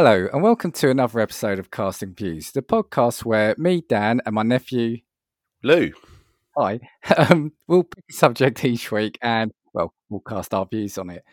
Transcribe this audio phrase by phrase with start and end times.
[0.00, 4.32] Hello, and welcome to another episode of Casting Views, the podcast where me, Dan, and
[4.32, 4.98] my nephew,
[5.64, 5.90] Lou.
[6.56, 6.78] hi,
[7.16, 11.24] um, we'll pick a subject each week and, well, we'll cast our views on it.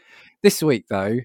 [0.42, 1.20] This week, though,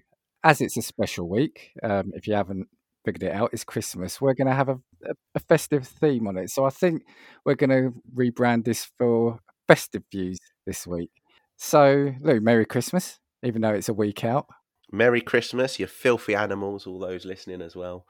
[0.44, 2.68] as it's a special week, um, if you haven't
[3.06, 4.20] figured it out, it's Christmas.
[4.20, 6.50] We're going to have a, a, a festive theme on it.
[6.50, 7.04] So I think
[7.46, 11.10] we're going to rebrand this for Festive Views this week.
[11.56, 14.46] So, Lou, Merry Christmas, even though it's a week out.
[14.92, 18.06] Merry Christmas, you filthy animals, all those listening as well.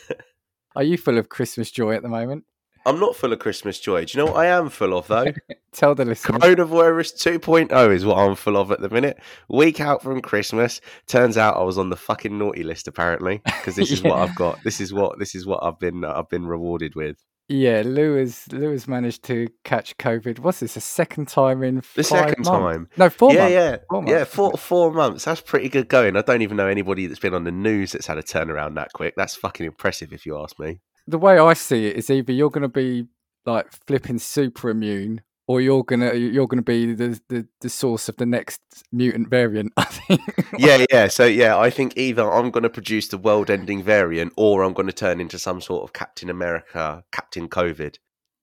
[0.76, 2.44] Are you full of Christmas joy at the moment?
[2.84, 4.04] I'm not full of Christmas joy.
[4.04, 5.32] Do you know what I am full of, though?
[5.72, 6.40] Tell the listeners.
[6.40, 9.18] Coronavirus 2.0 is what I'm full of at the minute.
[9.48, 10.80] Week out from Christmas.
[11.06, 14.34] Turns out I was on the fucking naughty list, apparently, because this is what I've
[14.34, 14.62] got.
[14.64, 17.24] This is what this is what I've been I've been rewarded with.
[17.52, 20.38] Yeah, Lou has Lou has managed to catch COVID.
[20.38, 20.76] What's this?
[20.76, 22.48] A second time in The five second months?
[22.48, 22.88] time.
[22.96, 23.52] No, four yeah, months.
[23.52, 24.24] yeah, Four yeah.
[24.24, 25.24] Four four months.
[25.26, 26.16] That's pretty good going.
[26.16, 28.92] I don't even know anybody that's been on the news that's had a turnaround that
[28.94, 29.14] quick.
[29.18, 30.80] That's fucking impressive, if you ask me.
[31.06, 33.06] The way I see it is either you're going to be
[33.44, 38.16] like flipping super immune, or you're gonna you're gonna be the, the the source of
[38.16, 38.60] the next
[38.92, 39.72] mutant variant.
[39.76, 40.20] I think.
[40.58, 41.08] yeah, yeah.
[41.08, 44.86] So yeah, I think either I'm going to produce the world-ending variant, or I'm going
[44.86, 47.96] to turn into some sort of Captain America, Captain COVID.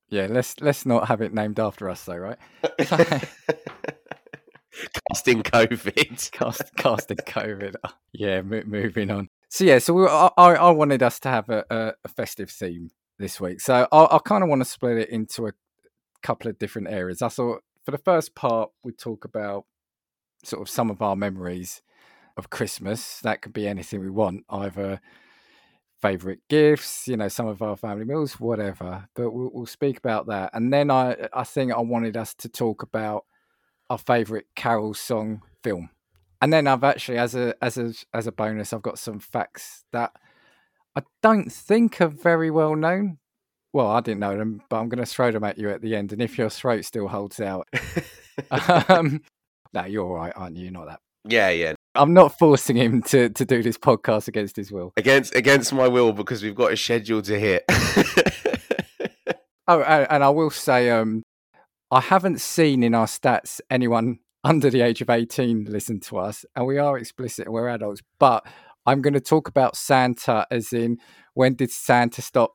[0.09, 0.27] yeah.
[0.29, 2.37] Let's let's not have it named after us, though, right?
[5.11, 6.31] Casting COVID.
[6.31, 7.75] Cast, casting COVID.
[7.83, 9.29] Oh, yeah, mo- moving on.
[9.49, 12.89] So yeah, so we, I, I wanted us to have a, a, a festive theme
[13.17, 13.59] this week.
[13.61, 15.51] So I, I kind of want to split it into a
[16.21, 17.21] couple of different areas.
[17.21, 19.65] I thought for the first part we talk about
[20.43, 21.81] sort of some of our memories
[22.37, 23.19] of Christmas.
[23.19, 25.01] That could be anything we want, either
[26.01, 29.07] favorite gifts, you know, some of our family meals, whatever.
[29.15, 32.49] But we'll, we'll speak about that, and then I I think I wanted us to
[32.49, 33.25] talk about
[33.89, 35.89] our favorite carol song film.
[36.41, 39.83] And then I've actually, as a as a as a bonus, I've got some facts
[39.91, 40.11] that
[40.95, 43.17] I don't think are very well known.
[43.73, 45.95] Well, I didn't know them, but I'm going to throw them at you at the
[45.95, 46.11] end.
[46.11, 47.67] And if your throat still holds out,
[48.89, 49.21] um,
[49.73, 50.63] no, you're all right, aren't you?
[50.63, 50.99] You're not that.
[51.25, 51.73] yeah, yeah.
[51.95, 54.93] I'm not forcing him to to do this podcast against his will.
[54.95, 57.63] Against against my will because we've got a schedule to hit.
[59.67, 61.23] Oh, and, and I will say, um,
[61.91, 66.45] I haven't seen in our stats anyone under the age of 18 listen to us,
[66.55, 68.01] and we are explicit and we're adults.
[68.19, 68.45] But
[68.85, 70.97] I'm going to talk about Santa as in
[71.33, 72.53] when did Santa stop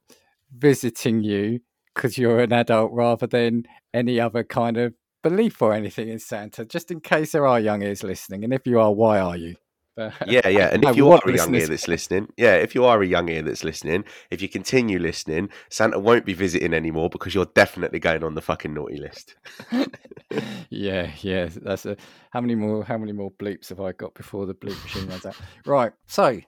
[0.57, 1.61] visiting you
[1.95, 6.65] because you're an adult rather than any other kind of belief or anything in Santa,
[6.65, 8.45] just in case there are young ears listening.
[8.45, 9.57] And if you are, why are you?
[9.97, 10.71] But, yeah, yeah.
[10.73, 11.63] And if you are a young listeners.
[11.63, 14.99] ear that's listening, yeah, if you are a young ear that's listening, if you continue
[14.99, 19.37] listening, Santa won't be visiting anymore because you're definitely going on the fucking naughty list.
[20.71, 21.49] yeah, yeah.
[21.63, 21.97] That's a
[22.31, 25.27] how many more how many more bleeps have I got before the bleep machine runs
[25.27, 25.37] out?
[25.65, 25.93] Right.
[26.07, 26.41] So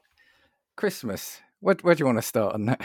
[0.77, 1.41] Christmas.
[1.61, 2.81] Where where do you want to start on that?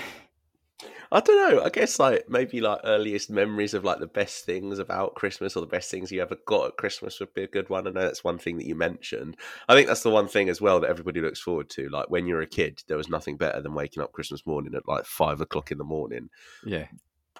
[1.12, 1.64] I don't know.
[1.64, 5.60] I guess like maybe like earliest memories of like the best things about Christmas or
[5.60, 7.86] the best things you ever got at Christmas would be a good one.
[7.88, 9.36] I know that's one thing that you mentioned.
[9.68, 11.90] I think that's the one thing as well that everybody looks forward to.
[11.90, 14.88] Like when you're a kid, there was nothing better than waking up Christmas morning at
[14.88, 16.30] like five o'clock in the morning,
[16.66, 16.88] Yeah.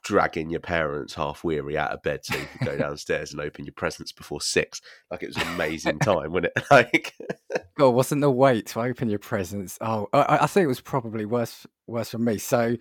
[0.04, 3.66] dragging your parents half weary out of bed so you could go downstairs and open
[3.66, 4.82] your presents before six.
[5.10, 6.64] Like it was an amazing time, wasn't it?
[6.72, 7.14] Like
[7.78, 9.78] God, wasn't the wait to open your presents?
[9.80, 12.38] Oh, I, I think it was probably worse worse for me.
[12.38, 12.76] So,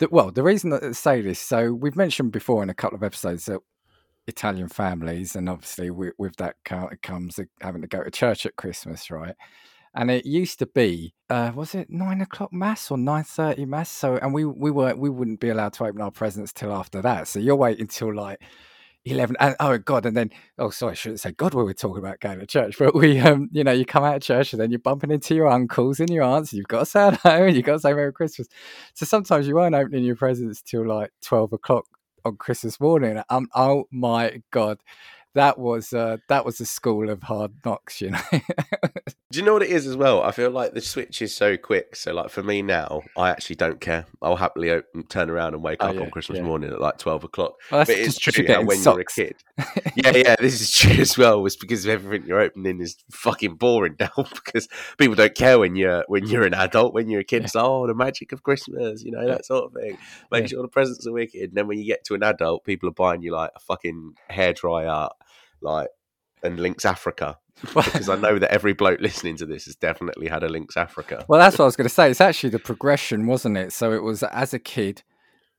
[0.00, 2.96] the, well, the reason that I say this, so we've mentioned before in a couple
[2.96, 3.60] of episodes that
[4.26, 9.10] Italian families, and obviously with, with that comes having to go to church at Christmas,
[9.10, 9.34] right?
[9.94, 13.90] And it used to be, uh, was it nine o'clock mass or nine thirty mass?
[13.90, 17.02] So, and we we were we wouldn't be allowed to open our presents till after
[17.02, 17.26] that.
[17.26, 18.40] So you're waiting till like
[19.04, 19.36] eleven.
[19.40, 20.06] And, oh God!
[20.06, 21.54] And then oh, sorry, I shouldn't say God.
[21.54, 24.16] We were talking about going to church, but we um, you know, you come out
[24.16, 26.52] of church and then you're bumping into your uncles and your aunts.
[26.52, 28.48] And you've got to say hello and you've got to say Merry Christmas.
[28.94, 31.86] So sometimes you weren't opening your presents till like twelve o'clock
[32.24, 33.22] on Christmas morning.
[33.30, 34.78] Um, oh my God.
[35.34, 38.20] That was uh, that was a school of hard knocks, you know.
[39.32, 40.22] Do you know what it is as well?
[40.22, 41.94] I feel like the switch is so quick.
[41.94, 44.06] So, like for me now, I actually don't care.
[44.20, 46.44] I'll happily open, turn around and wake Oh, up yeah, on Christmas yeah.
[46.44, 47.54] morning at like twelve o'clock.
[47.70, 49.36] Well, but it's true when you're a kid.
[49.94, 51.40] Yeah, yeah, this is true as well.
[51.42, 54.68] Was because everything you're opening is fucking boring now because
[54.98, 56.92] people don't care when you're when you're an adult.
[56.92, 59.72] When you're a kid, it's oh the magic of Christmas, you know that sort of
[59.80, 59.96] thing.
[60.32, 60.46] Make Yeah.
[60.48, 61.42] sure the presents are wicked.
[61.50, 64.14] And then when you get to an adult, people are buying you like a fucking
[64.28, 65.10] hairdryer,
[65.60, 65.88] like
[66.42, 67.38] and Lynx Africa.
[67.62, 71.24] Because I know that every bloke listening to this has definitely had a Lynx Africa.
[71.28, 72.10] Well, that's what I was going to say.
[72.10, 73.72] It's actually the progression, wasn't it?
[73.72, 75.02] So it was as a kid,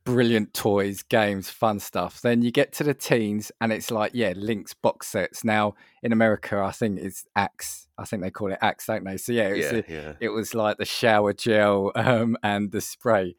[0.03, 2.21] brilliant toys, games, fun stuff.
[2.21, 5.43] Then you get to the teens, and it's like, yeah, Lynx box sets.
[5.43, 7.87] Now in America, I think it's Axe.
[7.97, 9.17] I think they call it Axe, don't they?
[9.17, 10.13] So yeah, it was, Yeah, a- yeah.
[10.19, 13.35] it was like the shower gel um, and the spray,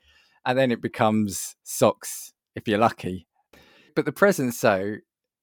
[0.47, 3.27] and then it becomes socks if you're lucky.
[3.97, 4.97] But the presents, though,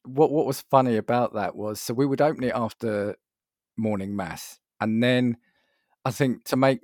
[0.05, 3.15] what what was funny about that was so we would open it after
[3.77, 5.37] morning mass, and then
[6.05, 6.81] I think to make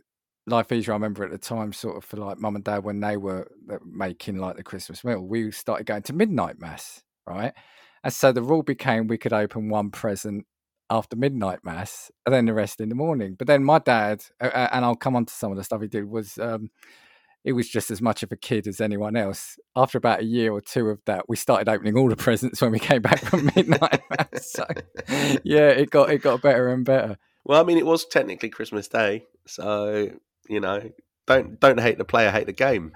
[0.47, 2.99] life easier, I remember at the time, sort of for like mum and dad when
[2.99, 7.53] they were uh, making like the Christmas meal, we started going to midnight mass, right?
[8.03, 10.45] And so the rule became we could open one present
[10.91, 13.35] after midnight mass and then the rest in the morning.
[13.37, 16.05] But then my dad, and I'll come on to some of the stuff he did,
[16.05, 16.69] was um,
[17.45, 19.57] he was just as much of a kid as anyone else.
[19.75, 22.71] After about a year or two of that, we started opening all the presents when
[22.71, 24.01] we came back from midnight.
[24.41, 24.65] So
[25.43, 27.17] yeah, it got it got better and better.
[27.45, 30.09] Well, I mean, it was technically Christmas Day, so
[30.47, 30.91] you know,
[31.25, 32.91] don't don't hate the player, hate the game.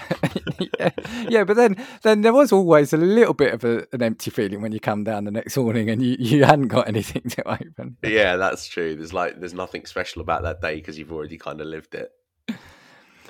[0.80, 0.90] yeah,
[1.28, 4.62] yeah, but then then there was always a little bit of a, an empty feeling
[4.62, 7.98] when you come down the next morning and you, you hadn't got anything to open.
[8.04, 8.96] yeah, that's true.
[8.96, 12.12] There's like there's nothing special about that day because you've already kind of lived it.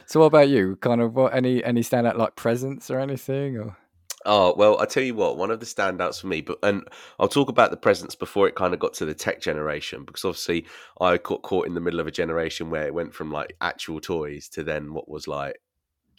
[0.09, 0.75] So what about you?
[0.77, 3.77] Kind of what any any standout like presents or anything or
[4.25, 6.83] Oh well, I tell you what, one of the standouts for me, but and
[7.19, 10.25] I'll talk about the presents before it kind of got to the tech generation because
[10.25, 10.65] obviously
[10.99, 14.01] I got caught in the middle of a generation where it went from like actual
[14.01, 15.61] toys to then what was like,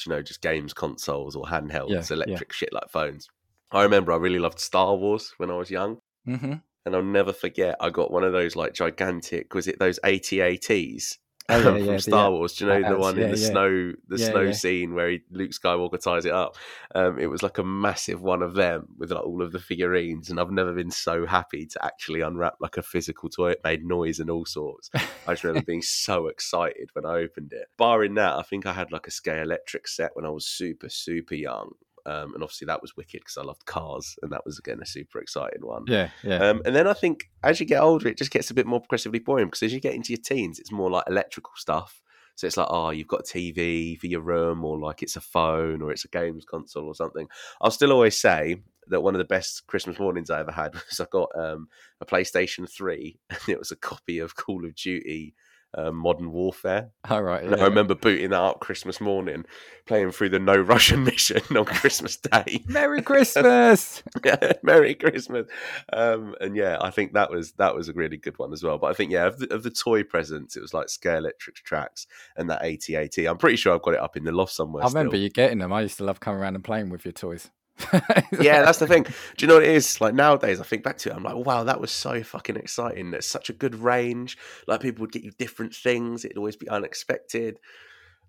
[0.06, 2.14] you know, just games consoles or handhelds, Yeah, yeah.
[2.14, 3.28] electric shit like phones.
[3.72, 6.54] I remember I really loved Star Wars when I was young, mm-hmm.
[6.86, 11.18] and I'll never forget I got one of those like gigantic, was it those AT-ATs?
[11.50, 13.36] Oh, yeah, from yeah, the, Star uh, Wars, do you know the one in the
[13.36, 16.56] snow, the snow scene where he, Luke Skywalker ties it up?
[16.94, 20.30] Um, it was like a massive one of them with like all of the figurines,
[20.30, 23.50] and I've never been so happy to actually unwrap like a physical toy.
[23.50, 24.90] It made noise and all sorts.
[24.94, 27.68] I just remember being so excited when I opened it.
[27.78, 31.34] Barring that, I think I had like a Scalextric set when I was super super
[31.34, 31.72] young,
[32.06, 34.86] um, and obviously that was wicked because I loved cars, and that was again a
[34.86, 35.84] super exciting one.
[35.86, 36.38] Yeah, yeah.
[36.38, 38.80] Um, and then I think as you get older, it just gets a bit more
[38.80, 42.00] progressively boring because as you get into your teens, it's more like electrical stuff.
[42.36, 45.20] So it's like, oh, you've got a TV for your room, or like it's a
[45.20, 47.28] phone, or it's a games console, or something.
[47.60, 48.56] I'll still always say
[48.86, 51.68] that one of the best Christmas mornings I ever had was I got um,
[52.00, 55.34] a PlayStation 3, and it was a copy of Call of Duty
[55.74, 56.90] um, Modern Warfare.
[57.08, 57.44] All right.
[57.44, 57.56] Yeah.
[57.56, 59.44] I remember booting that up Christmas morning,
[59.86, 62.62] playing through the No Russian mission on Christmas Day.
[62.66, 64.02] Merry Christmas.
[64.24, 65.46] yeah, Merry Christmas.
[65.92, 68.78] Um, and yeah, I think that was that was a really good one as well.
[68.78, 72.06] But I think yeah, of the, of the toy presents, it was like Scalextric tracks
[72.36, 73.18] and that AT-AT.
[73.26, 74.84] I'm pretty sure I've got it up in the loft somewhere.
[74.84, 75.22] I remember still.
[75.22, 75.72] you getting them.
[75.72, 77.50] I used to love coming around and playing with your toys.
[78.40, 79.04] Yeah, that's the thing.
[79.04, 80.00] Do you know what it is?
[80.00, 83.10] Like nowadays, I think back to it, I'm like, wow, that was so fucking exciting.
[83.10, 84.38] There's such a good range.
[84.66, 86.24] Like people would get you different things.
[86.24, 87.58] It'd always be unexpected.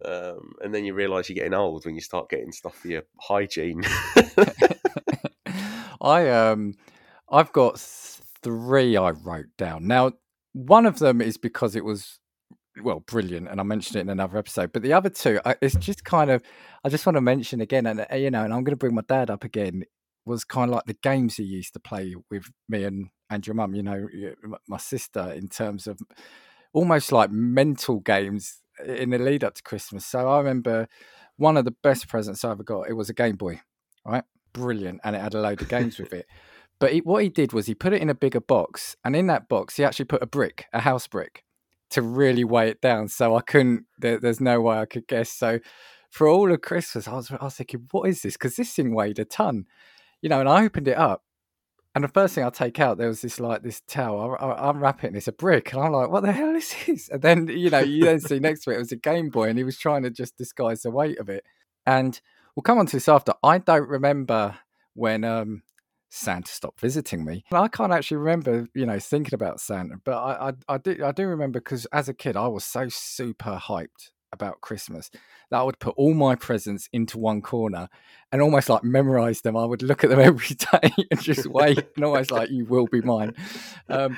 [0.03, 3.03] Um, and then you realise you're getting old when you start getting stuff for your
[3.19, 3.83] hygiene.
[6.01, 6.73] I um
[7.29, 9.87] I've got three I wrote down.
[9.87, 10.13] Now,
[10.53, 12.19] one of them is because it was
[12.81, 14.71] well brilliant, and I mentioned it in another episode.
[14.73, 16.41] But the other two, I, it's just kind of
[16.83, 18.95] I just want to mention again, and uh, you know, and I'm going to bring
[18.95, 19.83] my dad up again.
[20.23, 23.55] Was kind of like the games he used to play with me and and your
[23.55, 23.73] mum.
[23.73, 24.07] You know,
[24.67, 25.99] my sister in terms of
[26.73, 30.05] almost like mental games in the lead up to Christmas.
[30.05, 30.87] So I remember
[31.37, 32.89] one of the best presents I ever got.
[32.89, 33.61] It was a Game Boy,
[34.05, 34.23] right?
[34.53, 36.25] Brilliant, and it had a load of games with it.
[36.79, 39.27] But he, what he did was he put it in a bigger box, and in
[39.27, 41.43] that box he actually put a brick, a house brick,
[41.91, 43.07] to really weigh it down.
[43.07, 43.85] So I couldn't.
[43.97, 45.29] There, there's no way I could guess.
[45.29, 45.59] So
[46.09, 48.33] for all of Christmas, I was I was thinking, what is this?
[48.33, 49.65] Because this thing weighed a ton,
[50.21, 50.39] you know.
[50.39, 51.23] And I opened it up,
[51.95, 54.37] and the first thing I take out there was this like this towel.
[54.39, 57.09] I, I unwrap it, it's a brick, and I'm like, what the hell is this?
[57.09, 59.49] And then you know you then see next to it it was a Game Boy,
[59.49, 61.45] and he was trying to just disguise the weight of it.
[61.85, 62.19] And
[62.55, 63.33] we'll come on to this after.
[63.43, 64.57] I don't remember
[64.93, 65.63] when um
[66.11, 67.43] Santa stopped visiting me.
[67.49, 70.97] And I can't actually remember, you know, thinking about Santa, but I I, I do
[71.03, 75.09] I do remember because as a kid I was so super hyped about Christmas
[75.49, 77.89] that I would put all my presents into one corner
[78.31, 79.57] and almost like memorize them.
[79.57, 82.87] I would look at them every day and just wait and almost like you will
[82.87, 83.33] be mine.
[83.89, 84.17] Um,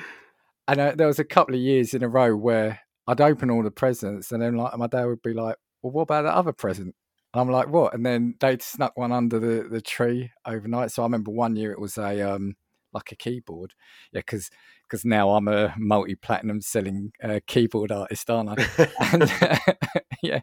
[0.66, 3.62] and uh, there was a couple of years in a row where I'd open all
[3.62, 6.52] the presents and then like my dad would be like, "Well, what about that other
[6.52, 6.94] present?"
[7.34, 10.92] And I'm like, "What?" And then they'd snuck one under the, the tree overnight.
[10.92, 12.54] So I remember one year it was a um
[12.92, 13.74] like a keyboard,
[14.12, 14.50] yeah, because
[14.84, 18.88] because now I'm a multi platinum selling uh, keyboard artist, aren't I?
[19.12, 19.32] and
[20.24, 20.40] yeah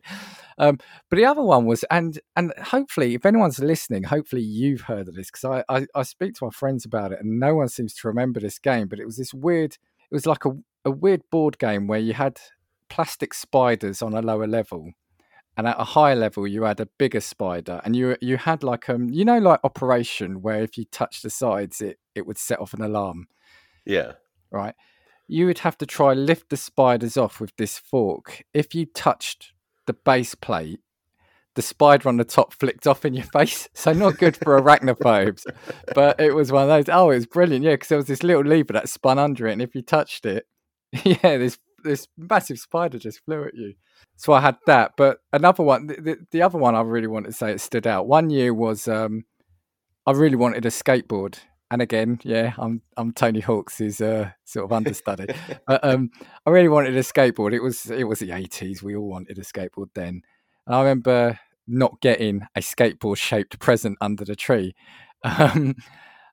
[0.58, 0.78] um
[1.10, 5.16] but the other one was and and hopefully if anyone's listening hopefully you've heard of
[5.16, 7.94] this because I, I i speak to my friends about it and no one seems
[7.96, 10.52] to remember this game but it was this weird it was like a,
[10.86, 12.40] a weird board game where you had
[12.90, 14.92] plastic spiders on a lower level
[15.58, 18.90] and at a higher level you had a bigger spider and you you had like
[18.90, 22.60] um you know like operation where if you touch the sides it it would set
[22.60, 23.28] off an alarm.
[23.86, 24.14] Yeah.
[24.52, 24.76] right?
[25.28, 28.44] You would have to try lift the spiders off with this fork.
[28.54, 29.54] If you touched
[29.88, 30.80] the base plate
[31.56, 33.68] the spider on the top flicked off in your face.
[33.74, 35.44] So not good for arachnophobes
[35.94, 37.66] but it was one of those oh it was brilliant.
[37.66, 40.26] Yeah because there was this little lever that spun under it and if you touched
[40.26, 40.48] it
[41.04, 43.74] yeah this this massive spider just flew at you
[44.22, 44.92] so I had that.
[44.98, 47.88] But another one, the, the, the, other one I really wanted to say it stood
[47.88, 48.08] out.
[48.08, 49.24] One year was um,
[50.06, 51.40] I really wanted a skateboard,
[51.72, 55.34] and again, yeah, I'm I'm Tony Hawk's uh, sort of understudy.
[55.68, 56.12] but um,
[56.46, 57.54] I really wanted a skateboard.
[57.54, 58.84] It was it was the 80s.
[58.84, 60.22] We all wanted a skateboard then,
[60.68, 64.76] and I remember not getting a skateboard shaped present under the tree.
[65.24, 65.76] Um,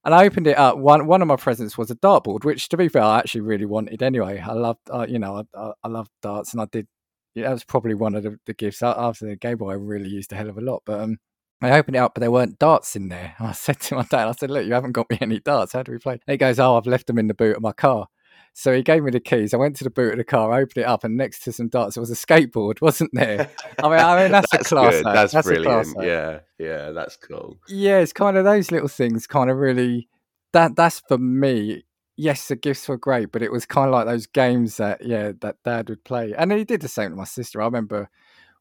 [0.08, 0.78] and I opened it up.
[0.78, 3.66] One one of my presents was a dartboard, which, to be fair, I actually really
[3.66, 4.40] wanted anyway.
[4.40, 6.86] I loved, uh, you know, I, I, I loved darts, and I did
[7.34, 9.72] yeah, that was probably one of the, the, gifts after the Game Boy.
[9.72, 11.18] I really used a hell of a lot, but um,
[11.60, 13.34] I opened it up, but there weren't darts in there.
[13.40, 15.74] I said to my dad, I said, "Look, you haven't got me any darts.
[15.74, 17.62] How do we play?" And he goes, "Oh, I've left them in the boot of
[17.62, 18.06] my car."
[18.54, 19.54] So he gave me the keys.
[19.54, 21.52] I went to the boot of the car, I opened it up, and next to
[21.52, 23.50] some darts, there was a skateboard, wasn't there?
[23.82, 24.92] I mean, I mean that's, that's a class.
[24.94, 25.06] Good.
[25.06, 25.96] That's, that's brilliant.
[26.02, 27.58] yeah, yeah, that's cool.
[27.68, 30.08] Yeah, it's kind of those little things, kind of really.
[30.52, 31.84] That that's for me
[32.18, 35.32] yes, the gifts were great, but it was kind of like those games that yeah
[35.40, 37.62] that Dad would play, and he did the same to my sister.
[37.62, 38.10] I remember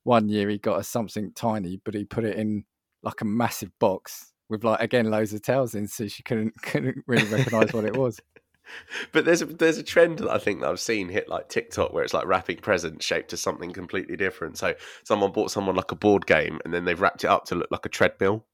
[0.03, 2.63] one year he got us something tiny, but he put it in
[3.03, 7.03] like a massive box with like again loads of tails in, so she couldn't couldn't
[7.07, 8.21] really recognize what it was.
[9.11, 11.93] But there's a, there's a trend that I think that I've seen hit like TikTok
[11.93, 14.57] where it's like wrapping presents shaped to something completely different.
[14.57, 17.55] So someone bought someone like a board game and then they've wrapped it up to
[17.55, 18.45] look like a treadmill.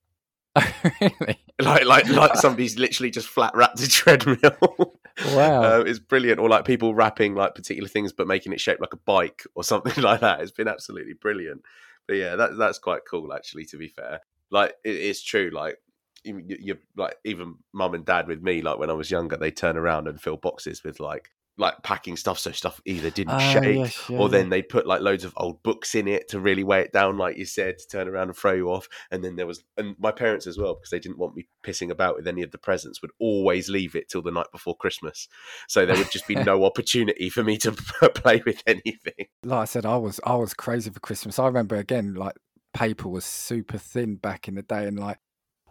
[1.02, 1.40] really?
[1.60, 4.98] Like like like somebody's literally just flat wrapped a treadmill.
[5.28, 6.40] Wow, uh, it's brilliant.
[6.40, 9.64] Or like people wrapping like particular things but making it shaped like a bike or
[9.64, 10.42] something like that.
[10.42, 11.62] It's been absolutely brilliant.
[12.08, 13.66] But yeah, that that's quite cool actually.
[13.66, 15.52] To be fair, like it, it's true.
[15.54, 15.78] Like
[16.24, 18.62] you, you like even mum and dad with me.
[18.62, 22.18] Like when I was younger, they turn around and fill boxes with like like packing
[22.18, 25.24] stuff so stuff either didn't uh, shake yes, yeah, or then they put like loads
[25.24, 28.08] of old books in it to really weigh it down like you said to turn
[28.08, 28.88] around and throw you off.
[29.12, 31.92] And then there was and my parents as well because they didn't want me pissing
[31.92, 35.28] about with any of the presents would always leave it till the night before christmas.
[35.68, 37.72] So there would just be no opportunity for me to
[38.16, 39.28] play with anything.
[39.44, 41.38] Like i said i was i was crazy for christmas.
[41.38, 42.36] I remember again like
[42.74, 45.20] paper was super thin back in the day and like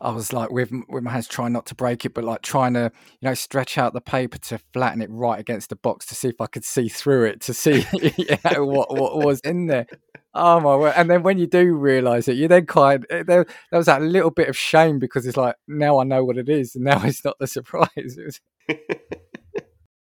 [0.02, 2.74] I was like with with my hands trying not to break it, but like trying
[2.74, 2.90] to
[3.20, 6.28] you know stretch out the paper to flatten it right against the box to see
[6.28, 9.86] if I could see through it to see you know, what what was in there.
[10.34, 10.94] Oh my word!
[10.96, 14.02] And then when you do realise it, you then kind eh, there there was that
[14.02, 17.00] little bit of shame because it's like now I know what it is, and now
[17.04, 17.88] it's not the surprise.
[17.96, 18.40] Was...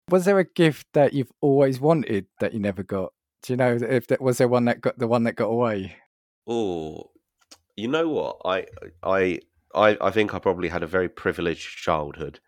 [0.08, 3.12] was there a gift that you've always wanted that you never got?
[3.42, 5.96] Do you know if that was there one that got the one that got away?
[6.46, 7.10] Oh,
[7.76, 8.66] you know what I
[9.02, 9.40] I
[9.74, 12.40] I, I think I probably had a very privileged childhood.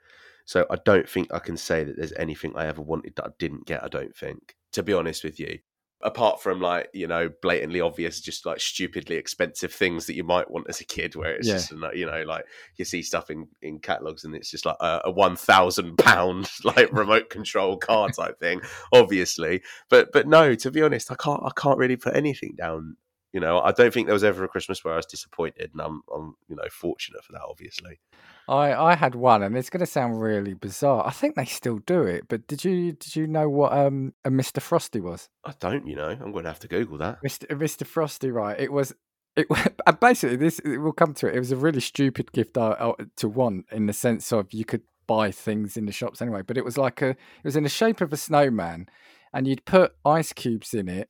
[0.45, 3.31] So I don't think I can say that there's anything I ever wanted that I
[3.39, 5.59] didn't get, I don't think, to be honest with you.
[6.05, 10.51] Apart from like, you know, blatantly obvious, just like stupidly expensive things that you might
[10.51, 11.55] want as a kid, where it's yeah.
[11.55, 12.45] just, you know, like
[12.77, 16.51] you see stuff in, in catalogs and it's just like a, a one thousand pound
[16.65, 18.61] like remote control car type thing,
[18.93, 19.63] obviously.
[19.89, 22.97] But but no, to be honest, I can't I can't really put anything down
[23.33, 25.81] you know, I don't think there was ever a Christmas where I was disappointed, and
[25.81, 27.41] I'm, I'm, you know, fortunate for that.
[27.49, 27.99] Obviously,
[28.47, 31.07] I, I had one, and it's going to sound really bizarre.
[31.07, 34.31] I think they still do it, but did you, did you know what um a
[34.31, 35.31] Mister Frosty was?
[35.45, 35.87] I don't.
[35.87, 37.23] You know, I'm going to have to Google that.
[37.23, 38.59] Mister Mister Frosty, right?
[38.61, 38.95] It was.
[39.35, 39.47] It
[40.01, 40.61] basically this.
[40.63, 41.35] We'll come to it.
[41.35, 44.67] It was a really stupid gift uh, uh, to want in the sense of you
[44.67, 47.11] could buy things in the shops anyway, but it was like a.
[47.11, 48.89] It was in the shape of a snowman,
[49.33, 51.09] and you'd put ice cubes in it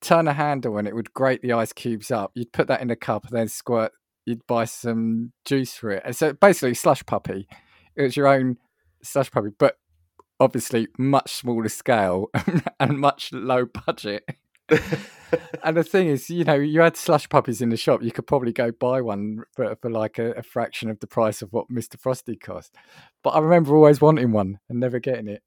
[0.00, 2.32] turn a handle and it would grate the ice cubes up.
[2.34, 3.92] You'd put that in a cup and then squirt.
[4.24, 6.02] You'd buy some juice for it.
[6.04, 7.48] And so basically, slush puppy.
[7.96, 8.58] It was your own
[9.02, 9.76] slush puppy, but
[10.40, 12.30] obviously much smaller scale
[12.80, 14.24] and much low budget.
[15.64, 18.02] and the thing is, you know, you had slush puppies in the shop.
[18.02, 21.42] You could probably go buy one for, for like a, a fraction of the price
[21.42, 22.74] of what Mister Frosty cost.
[23.22, 25.42] But I remember always wanting one and never getting it.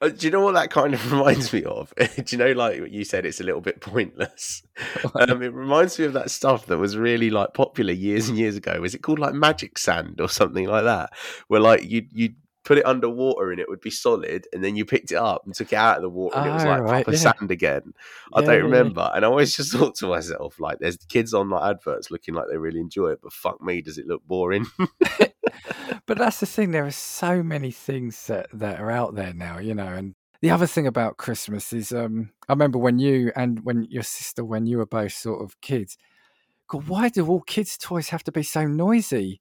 [0.00, 1.92] Uh, do you know what that kind of reminds me of?
[1.98, 4.62] do you know, like you said, it's a little bit pointless.
[5.14, 8.56] Um, it reminds me of that stuff that was really like popular years and years
[8.56, 8.80] ago.
[8.80, 11.10] Was it called like magic sand or something like that?
[11.48, 12.30] Where like you you
[12.64, 15.54] put it underwater and it would be solid, and then you picked it up and
[15.54, 17.32] took it out of the water and it was ah, like right, proper yeah.
[17.32, 17.94] sand again.
[18.32, 19.16] I yeah, don't remember, yeah.
[19.16, 22.46] and I always just thought to myself like, "There's kids on like adverts looking like
[22.50, 24.66] they really enjoy it, but fuck me, does it look boring?"
[26.06, 26.70] but that's the thing.
[26.70, 30.50] There are so many things that, that are out there now, you know, and the
[30.50, 34.66] other thing about Christmas is, um, I remember when you and when your sister, when
[34.66, 35.96] you were both sort of kids.
[36.66, 39.40] God, why do all kids' toys have to be so noisy?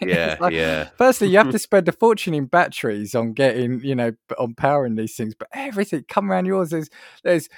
[0.00, 0.90] Yeah, like, yeah.
[0.98, 4.96] Firstly, you have to spend a fortune in batteries on getting, you know, on powering
[4.96, 5.34] these things.
[5.34, 6.70] But everything come around yours.
[6.70, 6.90] There's,
[7.22, 7.48] there's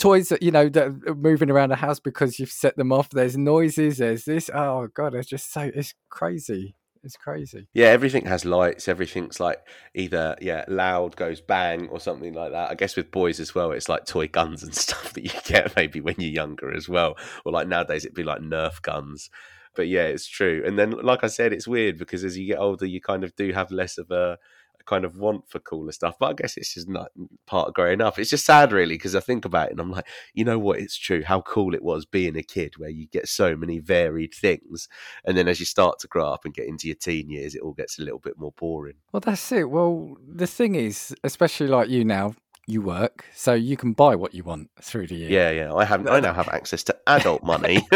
[0.00, 3.10] toys that you know that are moving around the house because you've set them off.
[3.10, 3.98] There's noises.
[3.98, 4.50] There's this.
[4.52, 6.74] Oh god, it's just so it's crazy.
[7.02, 7.68] It's crazy.
[7.72, 8.88] Yeah, everything has lights.
[8.88, 9.58] Everything's like
[9.94, 12.70] either yeah loud goes bang or something like that.
[12.70, 15.76] I guess with boys as well, it's like toy guns and stuff that you get
[15.76, 19.30] maybe when you're younger as well, or like nowadays it'd be like Nerf guns.
[19.74, 20.62] But yeah, it's true.
[20.66, 23.34] And then, like I said, it's weird because as you get older, you kind of
[23.36, 24.36] do have less of a,
[24.78, 26.16] a kind of want for cooler stuff.
[26.18, 27.12] But I guess it's just not
[27.46, 28.18] part of growing up.
[28.18, 30.80] It's just sad, really, because I think about it and I'm like, you know what?
[30.80, 31.22] It's true.
[31.22, 34.88] How cool it was being a kid where you get so many varied things.
[35.24, 37.62] And then as you start to grow up and get into your teen years, it
[37.62, 38.96] all gets a little bit more boring.
[39.12, 39.70] Well, that's it.
[39.70, 42.34] Well, the thing is, especially like you now,
[42.70, 45.30] you work, so you can buy what you want through the year.
[45.30, 45.74] Yeah, yeah.
[45.74, 46.06] I have.
[46.06, 47.86] I now have access to adult money.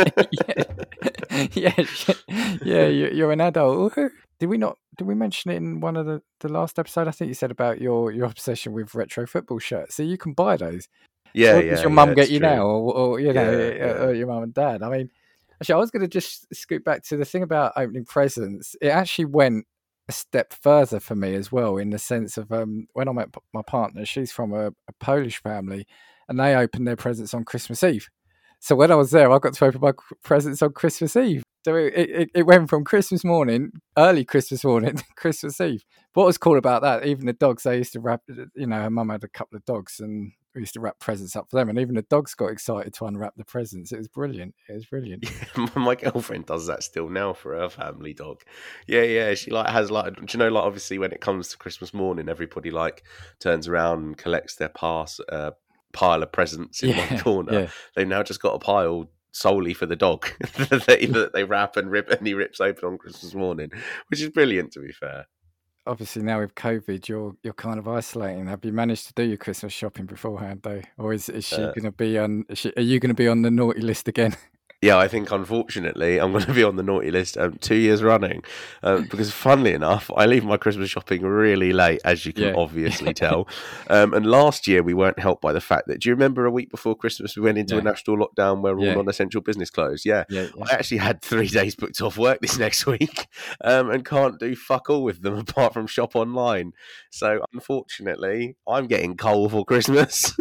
[1.53, 1.75] yeah,
[2.63, 2.87] yeah, yeah.
[2.89, 3.95] You're an adult.
[4.41, 4.79] Did we not?
[4.97, 7.09] Did we mention it in one of the, the last episode?
[7.09, 9.95] I think you said about your your obsession with retro football shirts.
[9.95, 10.89] So you can buy those.
[11.33, 11.71] Yeah, yeah.
[11.73, 12.49] Does your mum yeah, get you true.
[12.49, 14.05] now, or, or you know, Yeah, uh, yeah.
[14.05, 14.83] or your mum and dad?
[14.83, 15.11] I mean,
[15.61, 18.77] actually, I was going to just scoot back to the thing about opening presents.
[18.81, 19.67] It actually went
[20.09, 23.35] a step further for me as well, in the sense of um, when I met
[23.53, 25.87] my partner, she's from a, a Polish family,
[26.29, 28.09] and they opened their presents on Christmas Eve.
[28.61, 29.93] So when I was there, I got to open my
[30.23, 31.43] presents on Christmas Eve.
[31.65, 35.85] So it, it, it went from Christmas morning, early Christmas morning, to Christmas Eve.
[36.15, 37.07] What was cool about that?
[37.07, 38.23] Even the dogs, they used to wrap.
[38.55, 41.35] You know, her mum had a couple of dogs, and we used to wrap presents
[41.37, 41.69] up for them.
[41.69, 43.93] And even the dogs got excited to unwrap the presents.
[43.93, 44.55] It was brilliant.
[44.69, 45.25] It was brilliant.
[45.57, 48.43] Yeah, my girlfriend does that still now for her family dog.
[48.87, 49.35] Yeah, yeah.
[49.35, 52.29] She like has like do you know like obviously when it comes to Christmas morning,
[52.29, 53.03] everybody like
[53.41, 55.53] turns around and collects their pass uh,
[55.93, 57.53] pile of presents in Yeah, one corner.
[57.53, 57.69] yeah.
[57.97, 61.77] They've now just got a pile solely for the dog that, they, that they wrap
[61.77, 63.71] and rip and he rips open on Christmas morning,
[64.09, 65.27] which is brilliant to be fair.
[65.87, 68.47] Obviously, now with COVID, you're you're kind of isolating.
[68.47, 71.73] Have you managed to do your Christmas shopping beforehand, though, or is is she Uh,
[71.73, 72.47] going to be on?
[72.49, 74.35] Is she, are you going to be on the naughty list again?
[74.85, 78.03] Yeah, I think unfortunately I'm going to be on the naughty list um, two years
[78.03, 78.45] running
[78.83, 82.55] um, because, funnily enough, I leave my Christmas shopping really late, as you can Yeah.
[82.55, 83.49] obviously tell.
[83.89, 86.51] Um, and last year we weren't helped by the fact that do you remember a
[86.51, 88.95] week before Christmas we went into a national lockdown where all Yeah.
[88.95, 90.05] non-essential business closed?
[90.05, 90.25] Yeah.
[90.29, 90.65] yeah, yeah.
[90.71, 93.27] I actually had three days booked off work this next week
[93.63, 96.73] um, and can't do fuck all with them apart from shop online.
[97.11, 100.37] So, unfortunately, I'm getting coal for Christmas.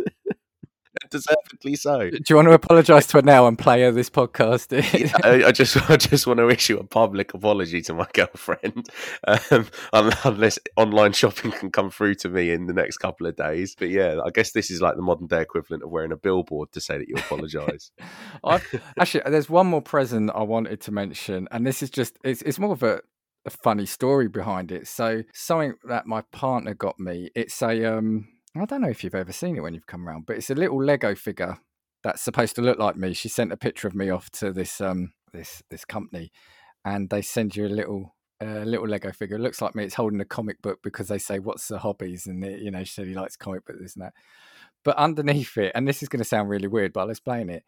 [1.14, 2.10] Deservedly so.
[2.10, 4.74] Do you want to apologise to her now and play her this podcast?
[5.24, 8.90] I, I just I just want to issue a public apology to my girlfriend,
[9.28, 13.76] um, unless online shopping can come through to me in the next couple of days.
[13.78, 16.72] But yeah, I guess this is like the modern day equivalent of wearing a billboard
[16.72, 17.92] to say that you apologise.
[19.00, 22.58] Actually, there's one more present I wanted to mention, and this is just it's it's
[22.58, 23.02] more of a,
[23.46, 24.88] a funny story behind it.
[24.88, 27.30] So something that my partner got me.
[27.36, 30.26] It's a um I don't know if you've ever seen it when you've come around,
[30.26, 31.58] but it's a little Lego figure
[32.04, 33.14] that's supposed to look like me.
[33.14, 36.32] She sent a picture of me off to this um this this company,
[36.86, 38.16] and they send you a little.
[38.42, 39.38] A little Lego figure.
[39.38, 39.86] It looks like me.
[39.86, 42.84] It's holding a comic book because they say, "What's the hobbies?" And it, you know,
[42.84, 44.14] she said he likes comic books, this and that.
[44.84, 47.64] But underneath it, and this is going to sound really weird, but I'll explain it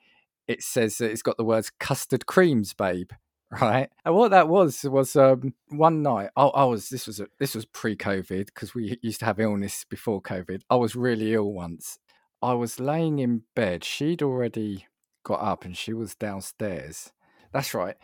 [0.47, 3.11] it says that it's got the words custard creams, babe.
[3.61, 3.89] Right.
[4.03, 6.29] And what that was was um, one night.
[6.35, 9.85] I, I was this was a, this was pre-COVID because we used to have illness
[9.89, 10.61] before COVID.
[10.69, 11.97] I was really ill once.
[12.41, 13.85] I was laying in bed.
[13.85, 14.87] She'd already
[15.23, 17.13] got up and she was downstairs.
[17.53, 17.95] That's right.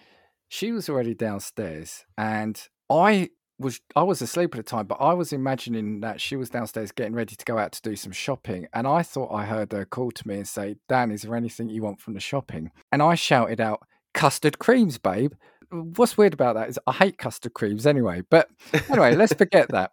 [0.48, 5.14] She was already downstairs, and I was I was asleep at the time, but I
[5.14, 8.68] was imagining that she was downstairs getting ready to go out to do some shopping,
[8.74, 11.70] and I thought I heard her call to me and say, "Dan, is there anything
[11.70, 13.82] you want from the shopping?" And I shouted out,
[14.14, 15.34] "Custard creams, babe."
[15.70, 18.24] What's weird about that is I hate custard creams anyway.
[18.30, 18.50] But
[18.90, 19.92] anyway, let's forget that.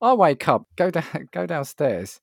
[0.00, 2.20] I wake up, go down, go downstairs.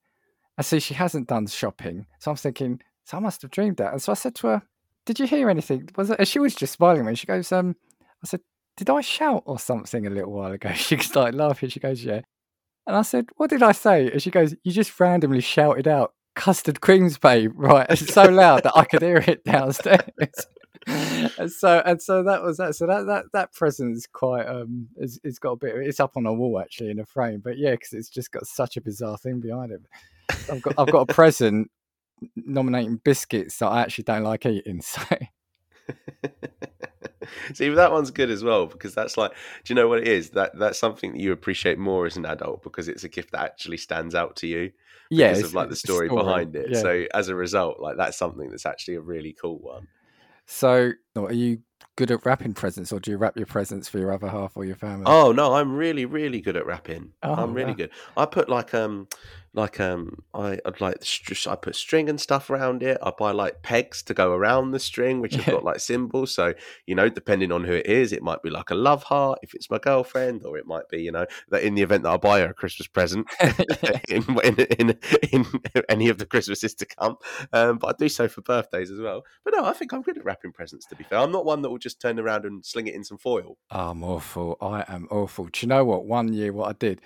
[0.58, 3.91] I see she hasn't done shopping, so I'm thinking, so I must have dreamed that.
[3.91, 4.62] And so I said to her,
[5.05, 6.19] "Did you hear anything?" Was it?
[6.19, 7.15] and She was just smiling at me.
[7.15, 7.75] She goes, "Um,"
[8.23, 8.41] I said,
[8.77, 10.71] did I shout or something a little while ago?
[10.73, 11.69] She started laughing.
[11.69, 12.21] She goes, yeah.
[12.88, 14.12] And I said, what did I say?
[14.12, 17.53] And she goes, you just randomly shouted out custard creams, babe.
[17.55, 17.88] Right.
[17.89, 20.01] It's so loud that I could hear it downstairs.
[20.87, 22.75] And so, and so that was that.
[22.75, 26.17] So that, that, that present is quite, um, it's, it's got a bit, it's up
[26.17, 28.81] on a wall actually in a frame, but yeah, cause it's just got such a
[28.81, 29.81] bizarre thing behind it.
[30.51, 31.69] I've got, I've got a present
[32.35, 34.81] nominating biscuits that I actually don't like eating.
[35.87, 35.93] So
[37.53, 39.31] See, that one's good as well because that's like,
[39.63, 40.31] do you know what it is?
[40.31, 43.41] That that's something that you appreciate more as an adult because it's a gift that
[43.41, 44.71] actually stands out to you
[45.09, 46.69] Yeah, because it's- of like the a story, behind it.
[46.71, 46.81] yeah.
[46.81, 49.87] So as a result, like that's something that's actually a really cool one.
[50.45, 51.60] So, are you
[51.95, 54.65] good at wrapping presents, or do you wrap your presents for your other half or
[54.65, 55.05] your family?
[55.05, 57.13] Oh no, I'm really, really good at wrapping.
[57.23, 57.77] Oh, I'm really wow.
[57.77, 57.89] good.
[58.17, 59.08] I put like um,
[59.55, 61.03] like um, I I'd like
[61.47, 62.97] I put string and stuff around it.
[63.01, 66.33] I buy like pegs to go around the string, which have got like symbols.
[66.33, 66.53] So
[66.85, 69.53] you know, depending on who it is, it might be like a love heart if
[69.53, 72.17] it's my girlfriend, or it might be you know that in the event that I
[72.17, 73.27] buy her a Christmas present
[74.09, 74.99] in, in in
[75.31, 75.45] in
[75.89, 77.17] any of the Christmases to come.
[77.53, 79.23] Um, but I do so for birthdays as well.
[79.43, 80.85] But no, I think I'm good at wrapping presents.
[80.87, 83.03] To be fair, I'm not one that will just turn around and sling it in
[83.03, 83.57] some foil.
[83.71, 84.57] I'm awful.
[84.61, 85.45] I am awful.
[85.45, 86.05] Do you know what?
[86.05, 87.01] One year, what I did,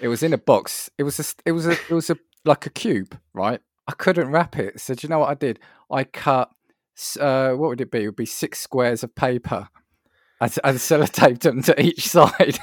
[0.00, 0.90] it was in a box.
[0.98, 3.60] It was a, it was a, it was a like a cube, right?
[3.86, 4.80] I couldn't wrap it.
[4.80, 5.58] So do you know what I did?
[5.90, 6.50] I cut.
[7.18, 8.02] Uh, what would it be?
[8.02, 9.68] It would be six squares of paper,
[10.40, 12.58] and, and sellotaped them to each side.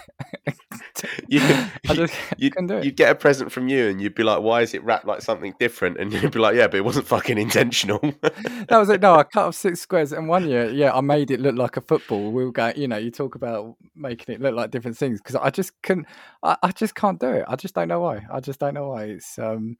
[1.27, 1.39] You,
[2.37, 2.83] you'd, do it.
[2.83, 5.21] you'd get a present from you, and you'd be like, "Why is it wrapped like
[5.21, 9.01] something different?" And you'd be like, "Yeah, but it wasn't fucking intentional." that was it.
[9.01, 11.77] No, I cut off six squares, and one year, yeah, I made it look like
[11.77, 12.31] a football.
[12.31, 15.35] We were going, you know, you talk about making it look like different things because
[15.35, 16.07] I just couldn't,
[16.43, 17.45] I, I just can't do it.
[17.47, 18.25] I just don't know why.
[18.31, 19.05] I just don't know why.
[19.05, 19.77] It's um,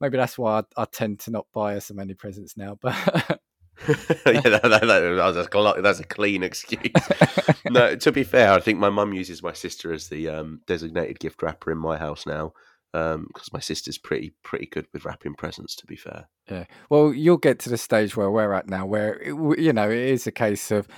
[0.00, 2.78] maybe that's why I, I tend to not buy so many presents now.
[2.80, 3.40] But
[4.26, 6.92] yeah, that, that, that, that's, a, that's a clean excuse.
[7.70, 11.18] no, to be fair, I think my mum uses my sister as the um, designated
[11.18, 12.52] gift wrapper in my house now
[12.92, 15.74] because my sister's pretty pretty good with wrapping presents.
[15.76, 19.14] To be fair, yeah, well, you'll get to the stage where we're at now, where
[19.14, 20.88] it, you know it is a case of.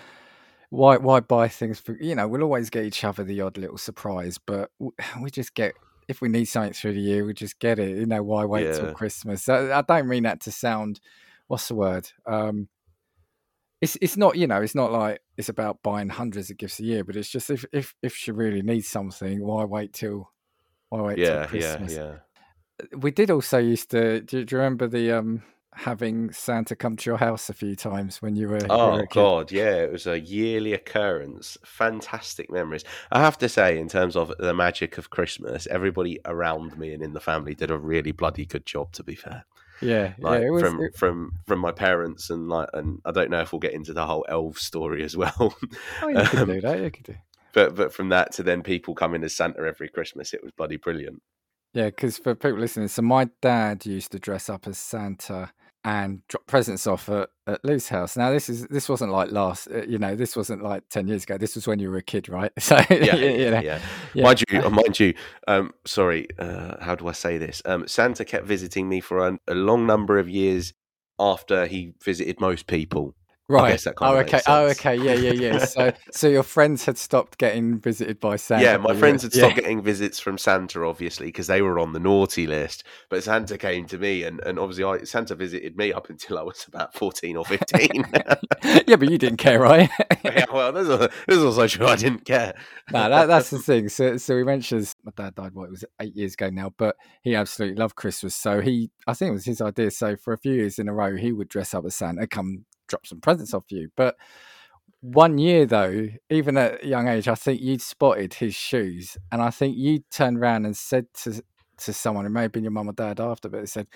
[0.70, 3.78] Why, why buy things for you know we'll always get each other the odd little
[3.78, 4.70] surprise but
[5.20, 5.74] we just get
[6.08, 8.74] if we need something through the year we just get it you know why wait
[8.74, 10.98] till christmas I, I don't mean that to sound
[11.46, 12.68] what's the word um
[13.84, 16.84] it's it's not you know it's not like it's about buying hundreds of gifts a
[16.84, 20.30] year but it's just if if if she really needs something why wait till
[20.88, 22.16] why wait yeah, till christmas yeah.
[22.96, 25.42] we did also used to do, do you remember the um
[25.74, 29.06] having santa come to your house a few times when you were you were Oh
[29.10, 31.58] god, yeah, it was a yearly occurrence.
[31.64, 32.84] Fantastic memories.
[33.10, 37.02] I have to say, in terms of the magic of Christmas, everybody around me and
[37.02, 38.92] in the family did a really bloody good job.
[38.92, 39.46] To be fair,
[39.80, 43.12] yeah like yeah it was from it- from from my parents and like, and I
[43.12, 45.34] don't know if we'll get into the whole elf story as well.
[46.02, 47.14] oh you could um, do that you could do
[47.54, 50.76] but but from that to then people coming as Santa every Christmas, it was bloody
[50.76, 51.22] brilliant.
[51.72, 55.52] Yeah, because for people listening, so my dad used to dress up as Santa
[55.84, 58.16] and drop presents off at, at Lou's house.
[58.16, 61.24] Now this is this wasn't like last, uh, you know, this wasn't like ten years
[61.24, 61.36] ago.
[61.36, 62.52] This was when you were a kid, right?
[62.60, 63.80] So Yeah, you know, yeah.
[64.14, 64.24] yeah.
[64.24, 65.14] Mind you, uh, mind you.
[65.46, 67.60] Um, sorry, uh, how do I say this?
[67.66, 70.72] Um, Santa kept visiting me for a, a long number of years
[71.18, 73.14] after he visited most people.
[73.48, 73.70] Right?
[73.70, 74.40] guess that kinda oh, okay.
[74.46, 74.96] Oh, okay.
[74.96, 75.64] Yeah, yeah, yeah.
[75.64, 78.64] So, so your friends had stopped getting visited by Santa.
[78.64, 82.00] yeah, my friends had stopped getting visits from Santa, obviously, because they were on the
[82.00, 82.84] naughty list.
[83.10, 86.42] But Santa came to me, and, and obviously, I, Santa visited me up until I
[86.42, 87.88] was about 14 or 15.
[88.12, 88.34] Yeah.
[88.86, 89.90] yeah, but you didn't care, right?
[90.24, 91.86] yeah, well, this is, this also true.
[91.86, 92.54] I didn't care.
[92.92, 93.88] no, that, that's the thing.
[93.88, 95.54] So, so he mentions my dad died.
[95.54, 98.34] What it was eight years ago now, but he absolutely loved Christmas.
[98.34, 99.90] So he, I think it was his idea.
[99.90, 102.64] So for a few years in a row, he would dress up as Santa, come
[102.88, 103.90] drop some presents off you.
[103.96, 104.16] But
[105.00, 109.42] one year though, even at a young age, I think you'd spotted his shoes, and
[109.42, 111.42] I think you turned around and said to
[111.78, 113.86] to someone, it may have been your mum or dad after, but it said,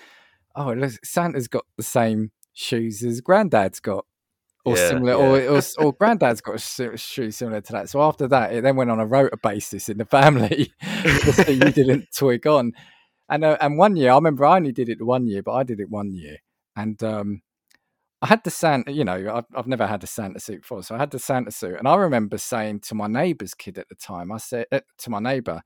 [0.55, 4.05] "Oh, look, Santa's got the same shoes as Granddad's got."
[4.65, 5.47] Or Yeah, similar, or, yeah.
[5.47, 7.89] or or granddad's got a shoe similar to that.
[7.89, 10.73] So after that, it then went on a rota basis in the family,
[11.03, 12.73] just that you didn't twig on.
[13.29, 15.63] And uh, and one year, I remember I only did it one year, but I
[15.63, 16.37] did it one year,
[16.75, 17.41] and um,
[18.21, 18.91] I had the Santa.
[18.91, 21.51] You know, I've, I've never had a Santa suit before, so I had the Santa
[21.51, 24.81] suit, and I remember saying to my neighbour's kid at the time, I said uh,
[24.99, 25.61] to my neighbour,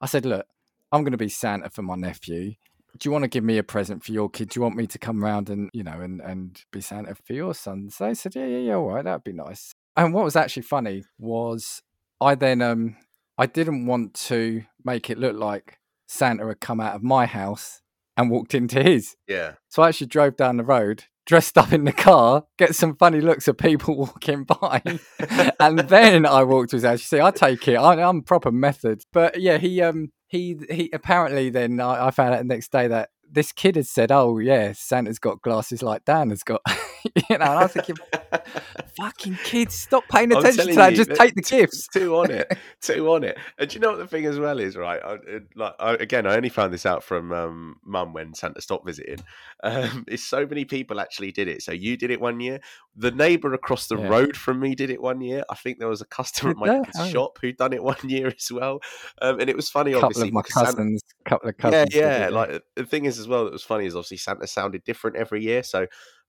[0.00, 0.46] I said, "Look,
[0.92, 2.54] I'm going to be Santa for my nephew.
[2.98, 4.50] Do you want to give me a present for your kid?
[4.50, 7.32] Do you want me to come round and you know and and be Santa for
[7.32, 10.24] your son?" So they said, "Yeah, yeah, yeah, all right, that'd be nice." And what
[10.24, 11.82] was actually funny was
[12.20, 12.96] I then um
[13.38, 17.80] I didn't want to make it look like Santa had come out of my house
[18.16, 19.16] and walked into his.
[19.26, 19.54] Yeah.
[19.68, 23.20] So I actually drove down the road, dressed up in the car, get some funny
[23.20, 24.82] looks of people walking by,
[25.60, 27.00] and then I walked to his house.
[27.00, 27.76] You see, I take it.
[27.76, 29.02] I, I'm proper method.
[29.12, 32.88] But yeah, he um he he apparently then I, I found out the next day
[32.88, 36.60] that this kid had said, "Oh yeah, Santa's got glasses like Dan has got."
[37.04, 37.96] you know, and I was thinking,
[38.96, 40.90] "Fucking kids, stop paying attention to that.
[40.92, 43.36] you, Just take the gifts." two on it, two on it.
[43.58, 45.00] And do you know what the thing as well is, right?
[45.04, 48.60] I, it- like I, again, I only found this out from um, mum when Santa
[48.60, 49.18] stopped visiting.
[49.62, 51.62] Um, is so many people actually did it.
[51.62, 52.60] So you did it one year.
[52.96, 54.08] The neighbour across the Yeah.
[54.08, 55.42] road from me did it one year.
[55.50, 57.06] I think there was a customer at my Oh.
[57.08, 58.80] shop who done it one year as well.
[59.20, 60.28] Um, and it was funny, couple obviously.
[60.28, 61.90] of my because Santa- cousins, couple of cousins.
[61.90, 62.28] did yeah.
[62.30, 65.42] Like the thing is, as well, that was funny is obviously Santa sounded different every
[65.42, 65.62] year.
[65.62, 65.86] So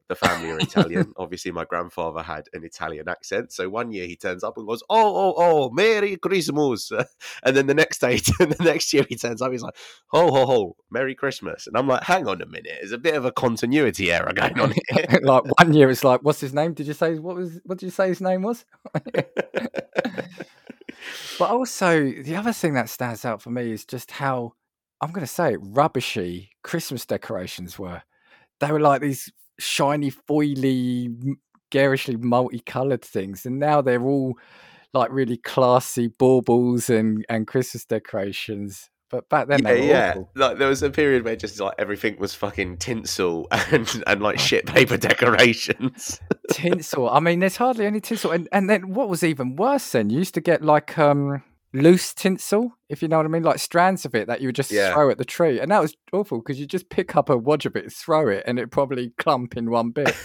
[0.08, 1.14] the family are Italian.
[1.18, 3.52] obviously, my grandfather had an Italian accent.
[3.52, 6.92] So one year he turns up and goes, "Oh, oh, oh, Merry Christmas,"
[7.44, 9.76] and then the next day, the next year he turns up, he's like,
[10.08, 13.16] "Ho, ho, ho, Merry Christmas," and I'm like, "Hang on a minute, there's a bit
[13.16, 16.74] of a continuity error going on here." like one year, it's like, what's his name?
[16.74, 17.60] Did you say what was?
[17.66, 18.66] What did you say his name was?
[21.38, 24.54] But also, the other thing that stands out for me is just how
[25.06, 28.02] I'm going to say it, rubbishy Christmas decorations were.
[28.60, 31.16] They were like these shiny, foily,
[31.70, 34.34] garishly multicolored things, and now they're all
[34.96, 38.90] like really classy baubles and and Christmas decorations.
[39.12, 40.10] But back then, yeah, they were yeah.
[40.10, 40.30] awful.
[40.34, 44.40] Like there was a period where just like everything was fucking tinsel and and like
[44.50, 46.20] shit paper decorations.
[46.52, 47.12] tinsel.
[47.12, 48.32] I mean, there's hardly any tinsel.
[48.32, 50.10] And and then what was even worse then?
[50.10, 51.44] You used to get like um
[51.76, 54.56] loose tinsel, if you know what I mean, like strands of it that you would
[54.56, 54.94] just Yeah.
[54.94, 55.60] throw at the tree.
[55.60, 58.44] And that was awful because you just pick up a wad of it, throw it,
[58.48, 60.16] and it probably clump in one bit.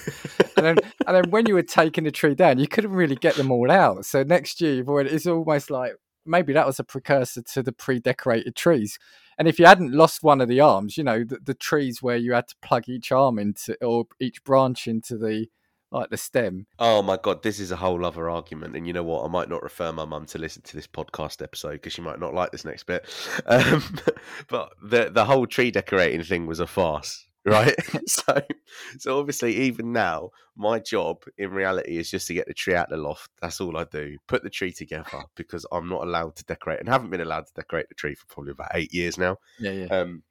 [0.57, 3.37] and then and then when you were taking the tree down, you couldn't really get
[3.37, 4.05] them all out.
[4.07, 5.93] So next year you've already it's almost like
[6.27, 8.99] maybe that was a precursor to the pre-decorated trees.
[9.39, 12.19] And if you hadn't lost one of the arms, you know, the, the trees where
[12.19, 15.47] you had to plug each arm into or each branch into the
[15.91, 16.67] like the stem.
[16.79, 19.25] Oh my god, this is a whole other argument, and you know what?
[19.25, 22.21] I might not refer my mum to listen to this podcast episode because she might
[22.21, 23.07] not like this next bit.
[23.47, 23.83] Um,
[24.49, 27.75] but the the whole tree decorating thing was a farce, right?
[28.07, 28.41] so,
[28.99, 32.91] so obviously, even now, my job in reality is just to get the tree out
[32.91, 33.31] the loft.
[33.41, 34.19] That's all I do.
[34.29, 37.53] Put the tree together because I'm not allowed to decorate, and haven't been allowed to
[37.55, 39.39] decorate the tree for probably about eight years now.
[39.59, 39.87] Yeah, yeah.
[39.87, 40.23] Um,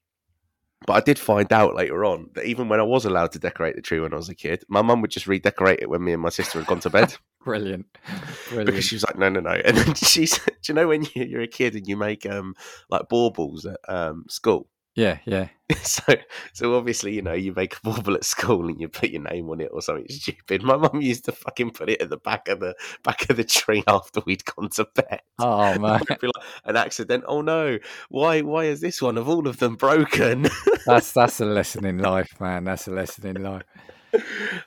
[0.87, 3.75] but I did find out later on that even when I was allowed to decorate
[3.75, 6.13] the tree when I was a kid, my mum would just redecorate it when me
[6.13, 7.13] and my sister had gone to bed
[7.43, 7.85] Brilliant.
[8.49, 8.65] Brilliant.
[8.67, 11.03] because she was like, "No, no, no." And then she said, "Do you know when
[11.15, 12.53] you- you're a kid and you make um
[12.89, 15.47] like baubles at um school?" yeah, yeah.
[15.83, 16.15] so,
[16.53, 19.49] so obviously, you know, you make a bauble at school and you put your name
[19.49, 20.63] on it or something stupid.
[20.63, 23.43] My mum used to fucking put it at the back of the back of the
[23.43, 25.21] tree after we'd gone to bed.
[25.41, 27.23] Oh man, be like an accident.
[27.27, 27.77] Oh no!
[28.09, 28.41] Why?
[28.41, 30.47] Why is this one of all of them broken?
[30.85, 32.65] that's that's a lesson in life, man.
[32.65, 33.63] That's a lesson in life.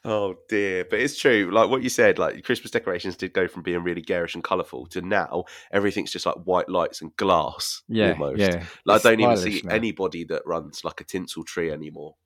[0.05, 1.51] oh dear, but it's true.
[1.53, 4.87] Like what you said, like Christmas decorations did go from being really garish and colourful
[4.87, 7.83] to now everything's just like white lights and glass.
[7.89, 8.39] Yeah, almost.
[8.41, 8.65] yeah.
[8.85, 9.75] Like It's I don't even see now.
[9.75, 12.17] anybody that runs like a tinsel tree anymore.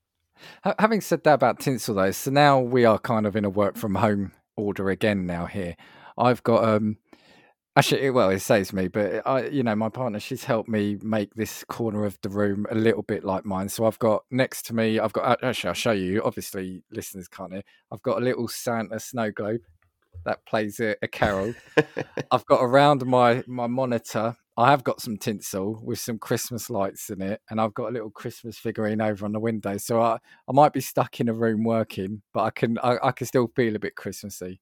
[0.78, 3.76] Having said that about tinsel though, so now we are kind of in a work
[3.76, 5.76] from home order again now here.
[6.18, 6.98] I've got um
[7.74, 11.34] actually well it saves me, but I you know, my partner she's helped me make
[11.34, 13.68] this corner of the room a little bit like mine.
[13.68, 17.52] So I've got next to me, I've got actually I'll show you, obviously listeners can't
[17.52, 17.62] hear.
[17.90, 19.62] I've got a little Santa snow globe
[20.24, 21.54] that plays a, a carol.
[22.30, 24.36] I've got around my my monitor.
[24.58, 27.92] I have got some tinsel with some Christmas lights in it, and I've got a
[27.92, 29.76] little Christmas figurine over on the window.
[29.76, 30.14] So I,
[30.48, 33.50] I might be stuck in a room working, but I can I, I can still
[33.54, 34.60] feel a bit Christmassy.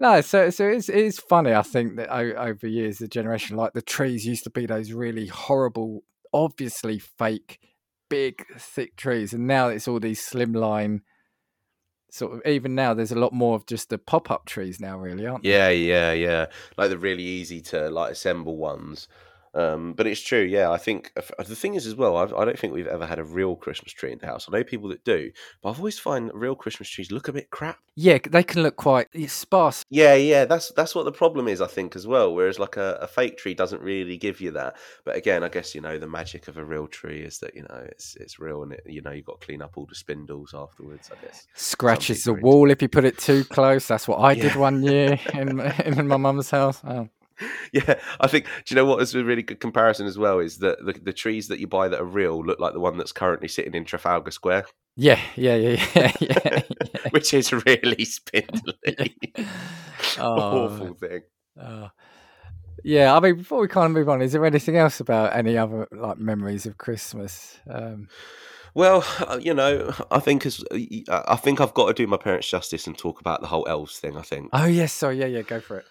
[0.00, 1.52] No, so so it's it is funny.
[1.52, 5.26] I think that over years, the generation like the trees used to be those really
[5.26, 7.58] horrible, obviously fake,
[8.08, 11.00] big thick trees, and now it's all these slimline.
[12.10, 14.98] Sort of even now, there's a lot more of just the pop up trees now,
[14.98, 15.72] really, aren't there?
[15.72, 16.46] Yeah, yeah, yeah.
[16.76, 19.08] Like the really easy to like assemble ones.
[19.54, 20.70] Um, but it's true, yeah.
[20.70, 22.16] I think uh, the thing is as well.
[22.16, 24.46] I've, I don't think we've ever had a real Christmas tree in the house.
[24.48, 25.30] I know people that do,
[25.62, 27.78] but I've always find real Christmas trees look a bit crap.
[27.94, 29.84] Yeah, they can look quite sparse.
[29.90, 32.34] Yeah, yeah, that's that's what the problem is, I think, as well.
[32.34, 34.76] Whereas like a, a fake tree doesn't really give you that.
[35.04, 37.62] But again, I guess you know the magic of a real tree is that you
[37.62, 39.94] know it's it's real and it, you know you've got to clean up all the
[39.94, 41.10] spindles afterwards.
[41.12, 41.46] I guess.
[41.54, 43.88] Scratches the into wall if you put it too close.
[43.88, 46.80] That's what I did one year in in my mum's house.
[46.84, 47.08] Oh.
[47.72, 48.46] Yeah, I think.
[48.46, 50.38] Do you know what is a really good comparison as well?
[50.38, 52.96] Is that the, the trees that you buy that are real look like the one
[52.96, 56.60] that's currently sitting in Trafalgar Square, Yeah, yeah, yeah, yeah, yeah.
[57.10, 59.16] which is really spindly.
[60.18, 61.22] Oh, Awful thing.
[61.60, 61.90] oh.
[62.84, 65.58] Yeah, I mean, before we kind of move on, is there anything else about any
[65.58, 67.58] other like memories of Christmas?
[67.68, 68.08] Um,
[68.74, 70.62] Well, uh, you know, I think as
[71.10, 73.98] I think I've got to do my parents justice and talk about the whole elves
[73.98, 74.16] thing.
[74.16, 74.50] I think.
[74.52, 75.84] oh yes, sorry, yeah, yeah, go for it.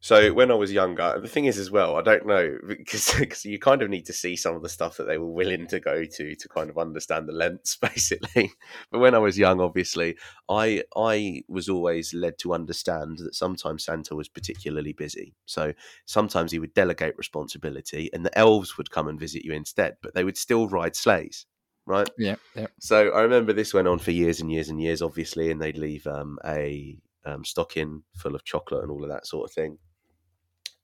[0.00, 3.44] So when I was younger, the thing is as well, I don't know because, because
[3.44, 5.80] you kind of need to see some of the stuff that they were willing to
[5.80, 8.52] go to to kind of understand the lengths, basically.
[8.92, 10.16] But when I was young, obviously,
[10.48, 15.34] I I was always led to understand that sometimes Santa was particularly busy.
[15.46, 15.72] So
[16.06, 20.14] sometimes he would delegate responsibility, and the elves would come and visit you instead, but
[20.14, 21.46] they would still ride sleighs.
[21.86, 22.08] Right.
[22.18, 22.66] Yeah, yeah.
[22.80, 25.78] So I remember this went on for years and years and years, obviously, and they'd
[25.78, 29.78] leave um, a um, stocking full of chocolate and all of that sort of thing.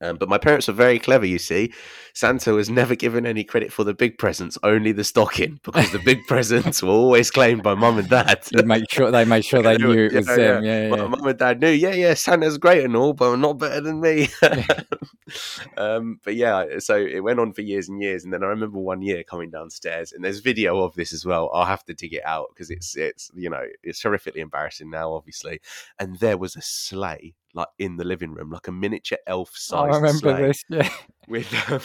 [0.00, 1.72] Um, but my parents were very clever, you see.
[2.14, 5.98] Santa was never given any credit for the big presents, only the stocking, because the
[5.98, 8.42] big presents were always claimed by mum and dad.
[8.52, 10.64] They make sure they made sure they knew it was Yeah, them.
[10.64, 11.06] Yeah, yeah.
[11.06, 14.28] mum and dad knew, yeah, yeah, Santa's great and all, but not better than me.
[15.76, 18.78] um, but yeah, so it went on for years and years, and then I remember
[18.78, 21.50] one year coming downstairs, and there's video of this as well.
[21.54, 25.12] I'll have to dig it out because it's it's you know it's horrifically embarrassing now,
[25.12, 25.60] obviously.
[25.98, 29.88] And there was a sleigh like in the living room, like a miniature elf size.
[29.88, 30.22] I size.
[30.22, 30.64] remember this.
[30.68, 30.88] Yeah.
[31.28, 31.80] with um,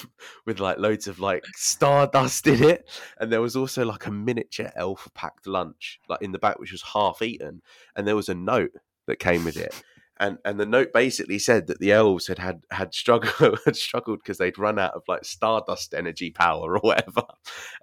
[0.45, 4.71] with like loads of like stardust in it, and there was also like a miniature
[4.75, 7.61] elf packed lunch like in the back, which was half eaten,
[7.95, 8.71] and there was a note
[9.07, 9.83] that came with it.
[10.21, 14.19] And, and the note basically said that the elves had had had struggled had struggled
[14.19, 17.23] because they'd run out of like stardust energy power or whatever,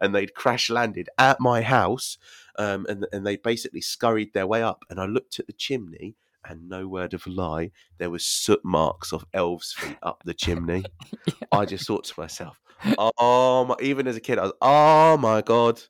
[0.01, 2.19] and they'd crash landed at my house,
[2.59, 4.85] um, and and they basically scurried their way up.
[4.91, 6.17] And I looked at the chimney,
[6.49, 10.35] and no word of a lie, there was soot marks of elves' feet up the
[10.35, 10.85] chimney.
[11.53, 12.61] I just thought to myself,
[12.99, 15.81] oh, my, even as a kid, I was, oh my god,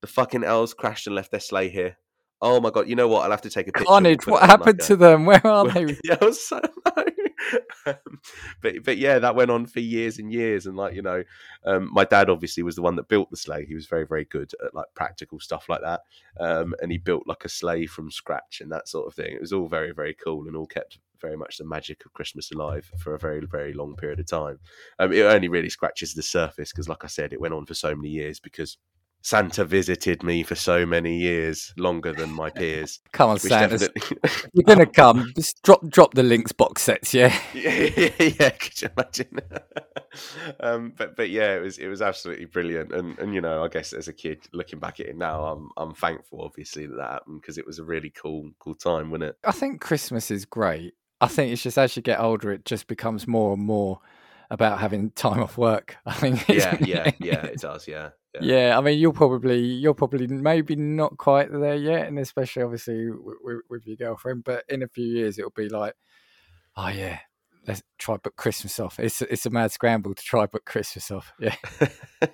[0.00, 1.96] the fucking elves crashed and left their sleigh here.
[2.44, 3.22] Oh my god, you know what?
[3.22, 3.86] I'll have to take a picture.
[3.86, 4.26] Carnage.
[4.26, 5.24] What happened like, to them?
[5.26, 5.96] Where are they?
[6.04, 6.60] yeah, I was so.
[7.84, 8.20] Um,
[8.62, 11.24] but but yeah, that went on for years and years, and like you know,
[11.66, 13.66] um, my dad obviously was the one that built the sleigh.
[13.66, 16.00] He was very very good at like practical stuff like that,
[16.40, 19.34] um, and he built like a sleigh from scratch and that sort of thing.
[19.34, 22.52] It was all very very cool and all kept very much the magic of Christmas
[22.52, 24.60] alive for a very very long period of time.
[24.98, 27.74] Um, it only really scratches the surface because, like I said, it went on for
[27.74, 28.78] so many years because.
[29.22, 33.00] Santa visited me for so many years, longer than my peers.
[33.12, 33.78] Come on, Santa.
[33.78, 34.18] definitely,
[34.52, 35.32] You're gonna come.
[35.36, 37.14] Just drop drop the Lynx box sets.
[37.14, 37.36] Yeah.
[37.54, 39.40] yeah, yeah, could you imagine?
[40.60, 43.68] um, but but yeah, it was it was absolutely brilliant, and and you know, I
[43.68, 47.10] guess as a kid looking back at it now, I'm I'm thankful, obviously, that that
[47.12, 49.36] happened because it was a really cool cool time, wasn't it?
[49.44, 50.94] I think Christmas is great.
[51.20, 54.00] I think it's just as you get older, it just becomes more and more
[54.50, 55.96] about having time off work.
[56.04, 56.48] I think.
[56.48, 58.40] Yeah, yeah, yeah, it does, yeah, yeah.
[58.42, 63.10] Yeah, I mean, you're probably you're probably maybe not quite there yet, and especially obviously
[63.68, 64.44] with, your girlfriend.
[64.44, 65.94] But in a few years, it'll be like,
[66.76, 67.18] oh yeah,
[67.66, 68.98] let's try book Christmas off.
[68.98, 71.32] It's it's a mad scramble to try book Christmas off.
[71.38, 71.56] Yeah,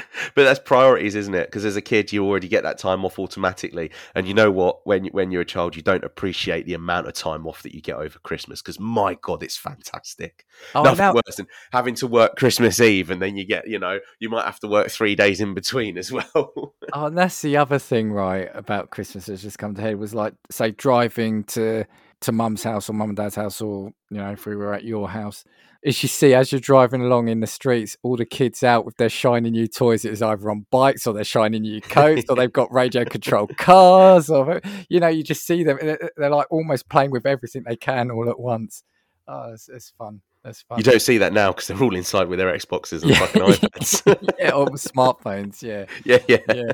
[0.34, 1.46] but that's priorities, isn't it?
[1.46, 4.86] Because as a kid, you already get that time off automatically, and you know what?
[4.86, 7.80] When when you're a child, you don't appreciate the amount of time off that you
[7.80, 8.62] get over Christmas.
[8.62, 10.46] Because my God, it's fantastic.
[10.74, 13.78] oh, Nothing now, worse than having to work Christmas Eve, and then you get, you
[13.78, 16.34] know, you might have to work three days in between as well.
[16.34, 18.48] oh, and that's the other thing, right?
[18.54, 21.84] About Christmas that's just come to head was like, say, driving to
[22.22, 24.84] to mum's house or mum and dad's house, or you know, if we were at
[24.84, 25.44] your house.
[25.82, 28.96] Is you see as you're driving along in the streets, all the kids out with
[28.98, 30.04] their shiny new toys.
[30.04, 34.30] It's either on bikes or they're shiny new coats, or they've got radio controlled cars,
[34.30, 35.78] or you know, you just see them.
[35.82, 38.84] they're- like almost playing with everything they can all at once.
[39.26, 40.20] Oh, it's, it's fun.
[40.44, 40.78] It's fun.
[40.78, 43.26] you don't see that now because they're all inside with their Xboxes and Yeah.
[43.26, 44.34] fucking iPads.
[44.38, 45.62] yeah, or smartphones.
[45.62, 46.72] Yeah, yeah, yeah, yeah,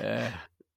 [0.00, 0.30] yeah.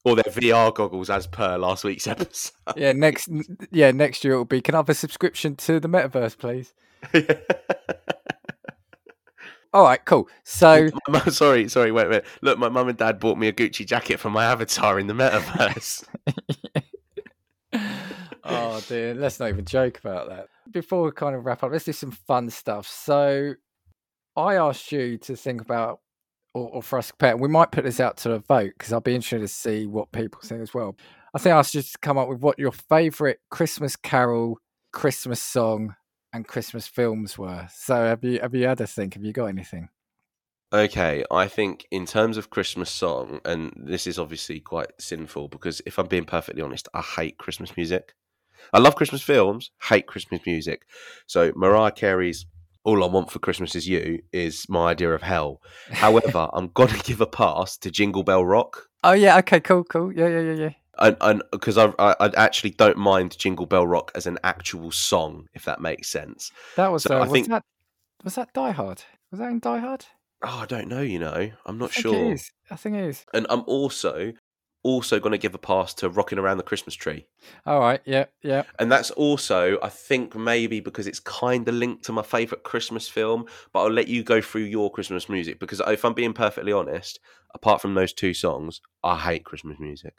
[0.06, 2.54] Or their VR goggles, as per last week's episode.
[2.76, 3.30] Yeah, next
[3.72, 6.74] yeah, next year it'll be can I have a subscription to the metaverse, please?
[9.72, 10.28] All right, cool.
[10.44, 10.90] So
[11.30, 12.24] sorry, sorry, wait, wait.
[12.42, 15.14] Look, my mum and dad bought me a Gucci jacket for my avatar in the
[15.14, 16.06] metaverse.
[18.44, 20.48] Oh dear, let's not even joke about that.
[20.72, 22.88] Before we kind of wrap up, let's do some fun stuff.
[22.88, 23.54] So
[24.36, 26.00] I asked you to think about
[26.54, 28.94] or, or for us to compare, we might put this out to a vote because
[28.94, 30.96] I'll be interested to see what people think as well.
[31.34, 34.60] I think I you to come up with what your favourite Christmas carol,
[34.92, 35.96] Christmas song,
[36.34, 37.68] and Christmas films were.
[37.72, 39.14] So have you have you had a think?
[39.14, 39.90] Have you got anything?
[40.72, 45.82] Okay, I think in terms of Christmas song, and this is obviously quite sinful because
[45.88, 48.14] if I'm being perfectly honest, I hate Christmas music.
[48.72, 50.84] I love Christmas films, hate Christmas music.
[51.26, 52.46] So Mariah Carey's
[52.84, 55.62] "All I Want for Christmas Is You" is my idea of hell.
[55.92, 60.12] However, I'm gonna give a pass to Jingle Bell Rock, Oh yeah, okay, cool, cool.
[60.14, 60.70] Yeah, yeah, yeah, yeah.
[61.00, 64.92] and and because I, I I actually don't mind Jingle Bell Rock as an actual
[64.92, 66.52] song, if that makes sense.
[66.76, 67.64] That was So uh, I was think- that
[68.24, 69.04] was that Die Hard?
[69.32, 70.06] Was that in Die Hard?
[70.44, 72.16] Oh, I don't know, you know, I'm not I think sure.
[72.16, 72.52] It is.
[72.72, 73.26] I think it is.
[73.34, 74.34] And I'm also
[74.84, 77.26] also going to give a pass to Rocking Around the Christmas Tree.
[77.66, 78.64] All right, yeah, yeah.
[78.80, 83.08] And that's also, I think, maybe because it's kind of linked to my favourite Christmas
[83.08, 86.72] film, but I'll let you go through your Christmas music because if I'm being perfectly
[86.72, 87.20] honest,
[87.54, 90.14] apart from those two songs, I hate Christmas music.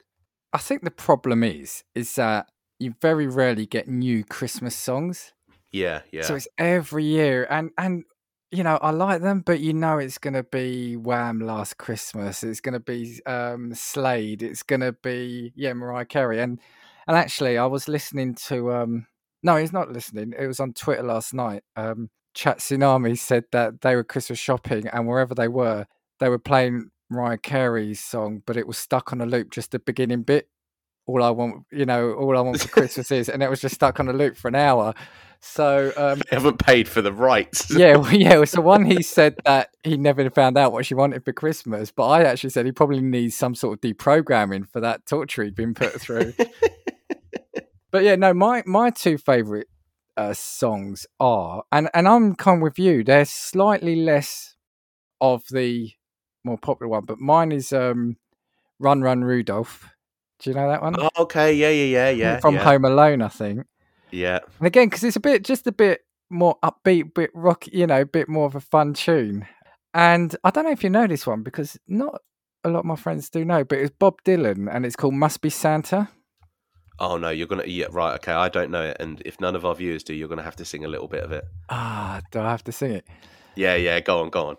[0.53, 2.47] I think the problem is, is that
[2.79, 5.33] you very rarely get new Christmas songs.
[5.71, 6.23] Yeah, yeah.
[6.23, 8.03] So it's every year, and and
[8.51, 11.39] you know I like them, but you know it's going to be Wham!
[11.39, 12.43] Last Christmas.
[12.43, 14.43] It's going to be um, Slade.
[14.43, 16.41] It's going to be yeah Mariah Carey.
[16.41, 16.59] And
[17.07, 19.07] and actually, I was listening to um
[19.43, 20.33] no, he's not listening.
[20.37, 21.63] It was on Twitter last night.
[21.75, 25.85] Um, Chat Tsunami said that they were Christmas shopping, and wherever they were,
[26.19, 29.79] they were playing Mariah Carey's song, but it was stuck on a loop, just the
[29.79, 30.47] beginning bit.
[31.11, 33.75] All I want, you know, all I want for Christmas is, and it was just
[33.75, 34.93] stuck on a loop for an hour.
[35.41, 37.69] So um, they haven't paid for the rights.
[37.75, 38.45] yeah, well, yeah.
[38.45, 42.07] So one, he said that he never found out what she wanted for Christmas, but
[42.07, 45.73] I actually said he probably needs some sort of deprogramming for that torture he'd been
[45.73, 46.33] put through.
[47.91, 49.67] but yeah, no, my my two favorite
[50.15, 53.03] uh, songs are, and and I'm kind of with you.
[53.03, 54.55] They're slightly less
[55.19, 55.91] of the
[56.43, 58.17] more popular one, but mine is um,
[58.79, 59.89] "Run Run Rudolph."
[60.41, 60.95] Do you know that one?
[60.97, 62.39] Oh, okay, yeah, yeah, yeah, yeah.
[62.39, 62.63] From yeah.
[62.63, 63.65] Home Alone, I think.
[64.11, 64.39] Yeah.
[64.59, 68.01] And again, because it's a bit, just a bit more upbeat, bit rock, you know,
[68.01, 69.47] a bit more of a fun tune.
[69.93, 72.21] And I don't know if you know this one because not
[72.63, 75.41] a lot of my friends do know, but it's Bob Dylan and it's called Must
[75.41, 76.09] Be Santa.
[76.99, 78.31] Oh no, you're gonna yeah right okay.
[78.31, 80.65] I don't know it, and if none of our viewers do, you're gonna have to
[80.65, 81.43] sing a little bit of it.
[81.69, 83.07] Ah, do I have to sing it?
[83.55, 83.99] Yeah, yeah.
[84.01, 84.57] Go on, go on.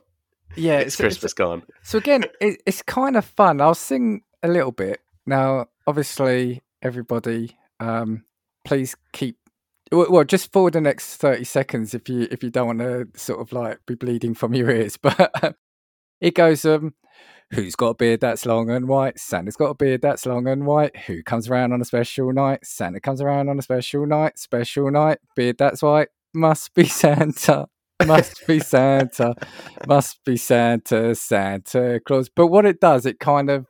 [0.57, 1.35] Yeah, it's so, Christmas.
[1.35, 1.63] Go on.
[1.83, 3.61] So again, it, it's kind of fun.
[3.61, 5.67] I'll sing a little bit now.
[5.87, 8.25] Obviously, everybody, um,
[8.65, 9.37] please keep
[9.93, 13.41] well, just for the next thirty seconds, if you if you don't want to sort
[13.41, 15.57] of like be bleeding from your ears, but
[16.21, 16.65] it goes.
[16.65, 16.95] Um,
[17.53, 19.19] who's got a beard that's long and white?
[19.19, 20.97] Santa's got a beard that's long and white.
[21.07, 22.65] Who comes around on a special night?
[22.65, 24.39] Santa comes around on a special night.
[24.39, 26.09] Special night, beard that's white.
[26.35, 27.67] Must be Santa.
[28.07, 29.35] Must be Santa.
[29.87, 31.15] Must be Santa.
[31.15, 32.31] Santa Claus.
[32.35, 33.67] But what it does, it kind of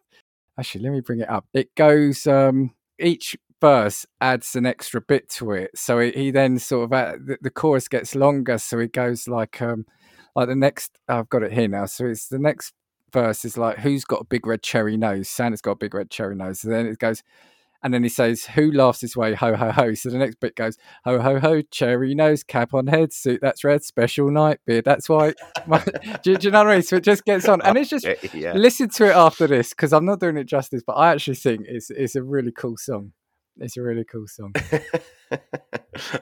[0.59, 1.47] actually let me bring it up.
[1.55, 2.27] It goes.
[2.27, 5.71] Um, each verse adds an extra bit to it.
[5.75, 8.59] So he, he then sort of uh, the, the, chorus gets longer.
[8.59, 9.87] So it goes like um
[10.35, 10.99] like the next.
[11.09, 11.87] I've got it here now.
[11.87, 12.75] So it's the next
[13.13, 15.29] verse is like who's got a big red cherry nose?
[15.29, 16.61] Santa's got a big red cherry nose.
[16.61, 17.23] So then it goes.
[17.83, 19.35] And then he says, "Who laughs his way?
[19.35, 21.63] Ho ho ho!" So the next bit goes, "Ho ho ho!
[21.63, 25.35] Cherry nose, cap on head, suit that's red, special night, beard that's white."
[26.23, 26.83] do, do, you know what I mean?
[26.83, 28.53] So it just gets on, and it's just yeah.
[28.53, 31.67] listen to it after this because I'm not doing it justice, but I actually think
[31.69, 33.13] it's it's a really cool song.
[33.59, 34.55] It's a really cool song.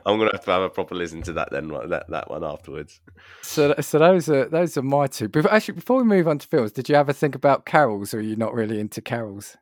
[0.05, 3.01] I'm gonna have to have a proper listen to that then, that that one afterwards.
[3.43, 5.29] So, so those are those are my two.
[5.29, 8.19] But actually, before we move on to films, did you ever think about carols, or
[8.19, 9.57] are you not really into carols?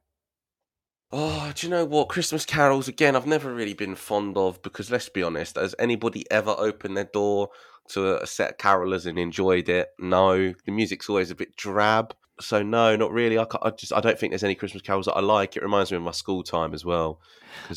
[1.11, 2.09] Oh, do you know what?
[2.09, 3.17] Christmas carols again.
[3.17, 5.57] I've never really been fond of because let's be honest.
[5.57, 7.49] Has anybody ever opened their door
[7.89, 9.89] to a set of carolers and enjoyed it?
[9.99, 13.39] No, the music's always a bit drab so no, not really.
[13.39, 15.57] I, I, just I don't think there's any Christmas carols that I like.
[15.57, 17.20] It reminds me of my school time as well.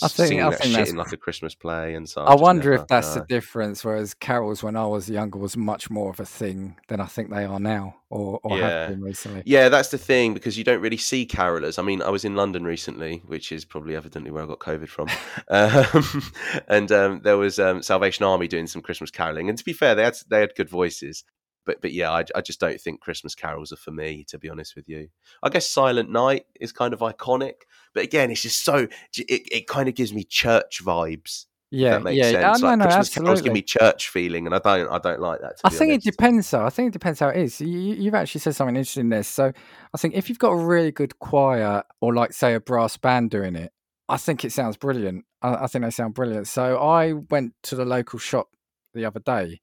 [0.01, 2.23] I think, I that think shit in like a Christmas play and so.
[2.23, 3.21] I wonder never, if that's no.
[3.21, 3.83] the difference.
[3.83, 7.29] Whereas carols, when I was younger, was much more of a thing than I think
[7.29, 8.69] they are now, or, or yeah.
[8.69, 9.43] have been recently.
[9.45, 11.79] Yeah, that's the thing because you don't really see carolers.
[11.79, 14.87] I mean, I was in London recently, which is probably evidently where I got COVID
[14.87, 15.07] from,
[15.49, 16.31] um,
[16.67, 19.49] and um, there was um, Salvation Army doing some Christmas caroling.
[19.49, 21.23] And to be fair, they had they had good voices
[21.65, 24.49] but but yeah, I, I just don't think Christmas carols are for me, to be
[24.49, 25.09] honest with you.
[25.43, 28.87] I guess Silent Night is kind of iconic, but again, it's just so
[29.17, 31.45] it, it kind of gives me church vibes.
[31.73, 32.61] Yeah, that makes yeah, sense.
[32.61, 33.27] no, like no, Christmas absolutely.
[33.27, 35.53] carols give me church feeling, and I don't, I don't like that.
[35.63, 36.07] I think honest.
[36.07, 36.65] it depends, though.
[36.65, 37.61] I think it depends how it is.
[37.61, 39.23] You, have actually said something interesting there.
[39.23, 39.53] So
[39.93, 43.31] I think if you've got a really good choir, or like say a brass band
[43.31, 43.71] doing it,
[44.09, 45.23] I think it sounds brilliant.
[45.41, 46.49] I, I think they sound brilliant.
[46.49, 48.49] So I went to the local shop
[48.93, 49.61] the other day,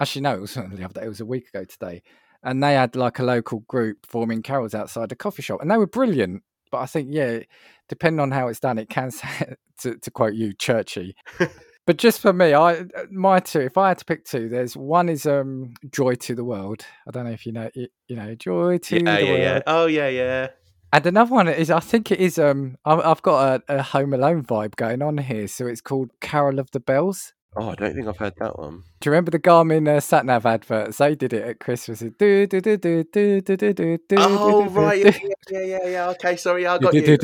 [0.00, 1.04] Actually, no, it was the other day.
[1.04, 2.02] It was a week ago today,
[2.42, 5.76] and they had like a local group forming carols outside a coffee shop, and they
[5.76, 6.42] were brilliant.
[6.70, 7.40] But I think, yeah,
[7.88, 9.10] depending on how it's done, it can
[9.80, 11.16] to, to quote you, churchy.
[11.86, 13.60] but just for me, I my two.
[13.60, 17.10] If I had to pick two, there's one is um "Joy to the World." I
[17.10, 19.62] don't know if you know, you know, "Joy to yeah, the yeah, World." Yeah.
[19.66, 20.48] Oh yeah, yeah.
[20.90, 22.38] And another one is, I think it is.
[22.38, 26.58] Um, I've got a, a Home Alone vibe going on here, so it's called "Carol
[26.58, 28.84] of the Bells." Oh, I don't think I've heard that one.
[29.00, 30.98] Do you remember the Garmin uh, sat nav adverts?
[30.98, 32.00] They did it at Christmas.
[32.00, 32.10] Do,
[32.46, 35.04] do, do, do, do, do, do, do, oh, right.
[35.04, 35.18] Yeah,
[35.50, 36.08] yeah, yeah, yeah.
[36.10, 37.16] Okay, sorry, I got you.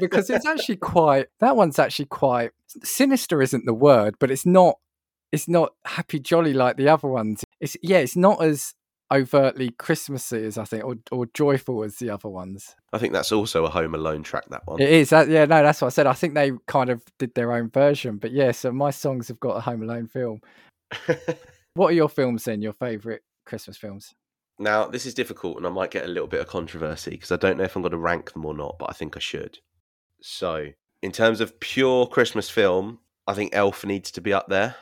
[0.00, 2.50] because it's actually quite, that one's actually quite,
[2.82, 4.76] sinister isn't the word, but it's not,
[5.32, 7.44] it's not happy jolly like the other ones.
[7.60, 8.74] It's, yeah, it's not as
[9.12, 12.74] overtly Christmassy as I think, or or joyful as the other ones.
[12.92, 14.44] I think that's also a Home Alone track.
[14.50, 14.80] That one.
[14.80, 15.10] It is.
[15.10, 16.06] That, yeah, no, that's what I said.
[16.06, 18.52] I think they kind of did their own version, but yeah.
[18.52, 20.40] So my songs have got a Home Alone film.
[21.74, 22.62] what are your films then?
[22.62, 24.14] Your favourite Christmas films?
[24.58, 27.36] Now, this is difficult, and I might get a little bit of controversy because I
[27.36, 29.58] don't know if I'm going to rank them or not, but I think I should.
[30.22, 30.68] So,
[31.02, 34.76] in terms of pure Christmas film, I think Elf needs to be up there.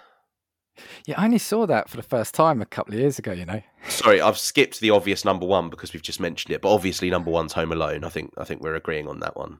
[1.06, 3.32] Yeah, I only saw that for the first time a couple of years ago.
[3.32, 3.62] You know.
[3.88, 7.30] Sorry, I've skipped the obvious number one because we've just mentioned it, but obviously number
[7.30, 8.04] one's Home Alone.
[8.04, 9.58] I think I think we're agreeing on that one.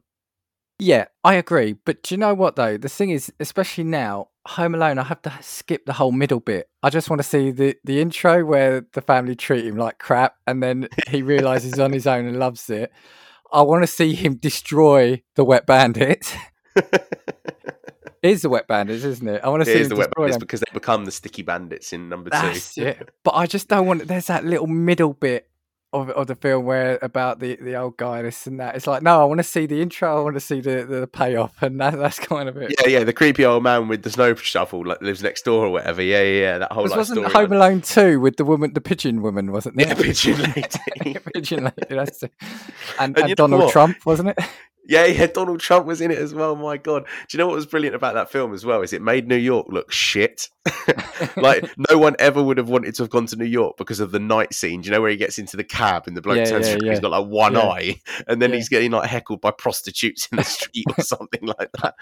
[0.79, 1.75] Yeah, I agree.
[1.85, 2.77] But do you know what though?
[2.77, 6.69] The thing is, especially now, Home Alone, I have to skip the whole middle bit.
[6.83, 10.37] I just want to see the the intro where the family treat him like crap,
[10.47, 12.93] and then he realizes he's on his own and loves it.
[13.53, 16.37] I want to see him destroy the wet bandit.
[18.25, 19.43] It is the wet bandits, isn't it?
[19.45, 20.41] I want to It see is the wet bandits them.
[20.41, 22.85] because they become the sticky bandits in number That's two.
[22.87, 23.11] it.
[23.23, 24.09] But I just don't want.
[24.09, 25.47] There's that little middle bit
[25.93, 28.77] of of the film where about the the old guy this and that.
[28.77, 30.17] It's like no, I want to see the intro.
[30.19, 32.75] I want to see the the payoff, and that, that's kind of it.
[32.81, 35.71] Yeah, yeah, the creepy old man with the snow shovel like lives next door or
[35.71, 36.01] whatever.
[36.01, 37.33] Yeah, yeah, yeah that whole like, wasn't story.
[37.33, 40.03] Home Alone two with the woman, the pigeon woman, wasn't yeah, there?
[40.03, 40.41] pigeon
[41.05, 41.19] lady.
[41.35, 41.75] pigeon lady.
[41.91, 42.33] That's it.
[42.99, 43.71] And, And and Donald?
[43.71, 44.39] Trump, wasn't it?
[44.87, 46.57] Yeah, yeah, Donald Trump was in it as well.
[46.57, 47.05] My God.
[47.29, 48.83] Do you know what was brilliant about that film as well?
[48.83, 50.49] Is it made New York look shit.
[51.37, 54.13] like no one ever would have wanted to have gone to New York because of
[54.13, 54.81] the night scene.
[54.81, 56.77] Do you know where he gets into the cab and the bloke Yeah, turns yeah,
[56.83, 56.91] yeah.
[56.91, 60.45] he's got like one eye, and then he's getting like heckled by prostitutes in the
[60.45, 61.95] street or something like that.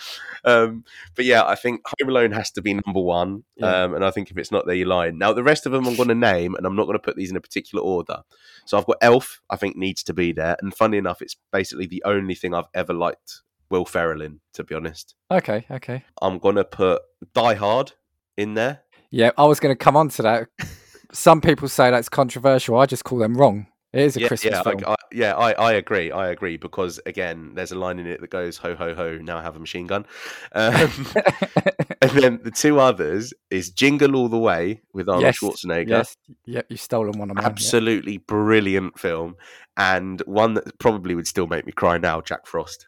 [0.44, 3.44] Um, but yeah, I think Home Alone has to be number one.
[3.60, 5.18] Um, and I think if it's not there, you're lying.
[5.18, 7.16] Now the rest of them I'm going to name, and I'm not going to put
[7.16, 8.22] these in a particular order.
[8.64, 9.40] So I've got Elf.
[9.50, 12.68] I think needs to be there, and funny enough, it's basically the only thing I've
[12.74, 14.40] ever liked Will Ferrell in.
[14.54, 16.04] To be honest, Okay, okay.
[16.20, 17.02] I'm going to put
[17.34, 17.92] Die Hard
[18.36, 18.80] in there.
[19.10, 20.48] Yeah, I was going to come on to that.
[21.12, 22.78] Some people say that's controversial.
[22.78, 23.66] I just call them wrong.
[23.92, 24.82] It is a yeah, Christmas yeah, film.
[24.86, 26.10] I, I, yeah, I, I agree.
[26.10, 29.36] I agree because again, there's a line in it that goes "Ho ho ho!" Now
[29.36, 30.06] I have a machine gun.
[30.52, 30.72] Um,
[32.00, 35.88] and then the two others is "Jingle All the Way" with Arnold Yes, Schwarzenegger.
[35.88, 36.16] yes,
[36.46, 37.44] yeah, you've stolen one of mine.
[37.44, 37.50] yeah.
[37.50, 39.36] Absolutely brilliant film,
[39.76, 42.22] and one that probably would still make me cry now.
[42.22, 42.86] Jack Frost.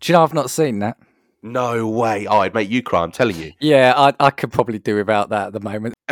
[0.00, 0.96] Do you know I've not seen that?
[1.42, 2.26] No way!
[2.26, 3.02] Oh, I'd make you cry.
[3.02, 3.52] I'm telling you.
[3.60, 5.94] Yeah, I, I could probably do without that at the moment.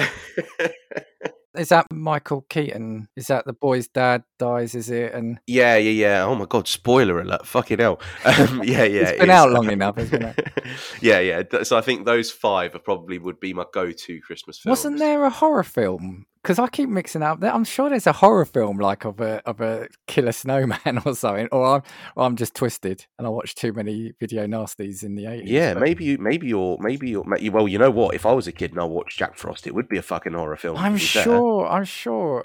[1.59, 3.09] Is that Michael Keaton?
[3.16, 4.74] Is that the boy's dad dies?
[4.74, 5.12] Is it?
[5.12, 6.24] And yeah, yeah, yeah.
[6.24, 6.68] Oh my god!
[6.68, 7.46] Spoiler alert!
[7.46, 8.00] Fucking hell!
[8.24, 9.02] Um, yeah, yeah.
[9.02, 10.52] it's it been out long enough, isn't it?
[11.00, 11.42] yeah, yeah.
[11.64, 14.78] So I think those five are probably would be my go-to Christmas films.
[14.78, 16.26] Wasn't there a horror film?
[16.43, 17.43] Because I keep mixing up.
[17.43, 21.49] I'm sure there's a horror film like of a of a killer snowman or something.
[21.53, 21.82] Or I'm
[22.16, 25.51] or I'm just twisted and I watched too many video nasties in the eighties.
[25.51, 27.24] Yeah, maybe you, maybe you're, maybe you're.
[27.53, 28.14] Well, you know what?
[28.14, 30.32] If I was a kid and I watched Jack Frost, it would be a fucking
[30.32, 30.76] horror film.
[30.76, 31.66] I'm sure.
[31.66, 32.45] I'm sure.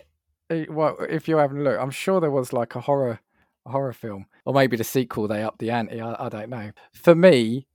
[0.49, 3.19] eh, Well, if you're having a look, I'm sure there was like a horror,
[3.65, 5.27] a horror film, or maybe the sequel.
[5.27, 6.01] They upped the ante.
[6.01, 6.71] I, I don't know.
[6.93, 7.67] For me,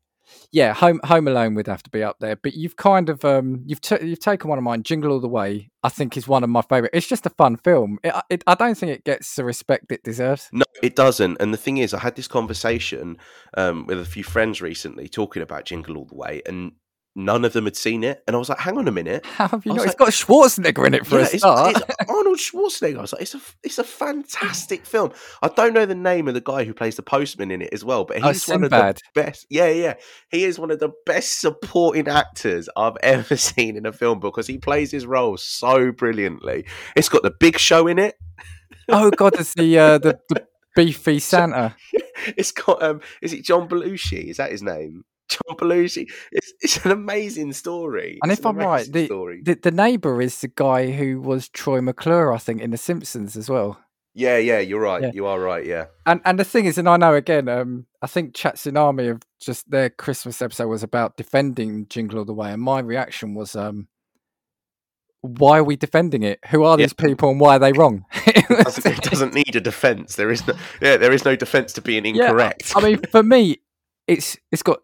[0.50, 2.36] yeah, Home Home Alone would have to be up there.
[2.36, 4.82] But you've kind of um, you've t- you've taken one of mine.
[4.82, 6.90] Jingle All the Way, I think, is one of my favorite.
[6.94, 7.98] It's just a fun film.
[8.02, 10.48] It, it, I don't think it gets the respect it deserves.
[10.52, 11.36] No, it doesn't.
[11.40, 13.18] And the thing is, I had this conversation
[13.56, 16.72] um, with a few friends recently talking about Jingle All the Way, and
[17.16, 18.22] none of them had seen it.
[18.26, 19.26] And I was like, hang on a minute.
[19.26, 19.82] How have you not?
[19.82, 21.76] was It's got Schwarzenegger in it for Yeah, a start.
[21.76, 22.98] it's Arnold Schwarzenegger.
[22.98, 25.12] I was like, it's a it's a fantastic film.
[25.42, 27.84] I don't know the name of the guy who plays the postman in it as
[27.84, 29.46] well, but Oh, he's one of the best.
[29.50, 29.94] Yeah, yeah,
[30.30, 34.46] he is one of the best supporting actors I've ever seen in a film because
[34.46, 36.66] he plays his role so brilliantly.
[36.96, 38.14] It's got the Big Show in it.
[38.88, 40.46] oh God, there's the uh, the, the
[40.76, 41.74] beefy Santa.
[42.36, 44.24] It's got um, is it John Belushi?
[44.30, 45.04] Is that his name?
[45.28, 46.06] John Belushi.
[46.32, 48.18] It's it's an amazing story.
[48.22, 49.42] And It's if an I'm right, the- story.
[49.44, 53.36] The, the neighbor is the guy who was Troy McClure, I think, in The Simpsons
[53.36, 53.78] as well.
[54.14, 55.02] yeah, yeah, you're right.
[55.02, 55.10] Yeah.
[55.14, 55.64] You are right.
[55.64, 55.86] Yeah.
[56.06, 59.22] And and the thing is, and I know again, um, I think Chat Tsunami of
[59.40, 63.54] just their Christmas episode was about defending Jingle All the Way, and my reaction was,
[63.54, 63.86] um,
[65.20, 66.38] why are we defending it?
[66.50, 66.86] Who are Yeah.
[66.86, 68.04] these people, and why are they wrong?
[68.50, 70.16] It doesn't, it doesn't need a defense.
[70.16, 72.72] There is no, yeah, there is no defense to being Yeah, incorrect.
[72.74, 73.58] I mean, for me,
[74.06, 74.80] it's it's got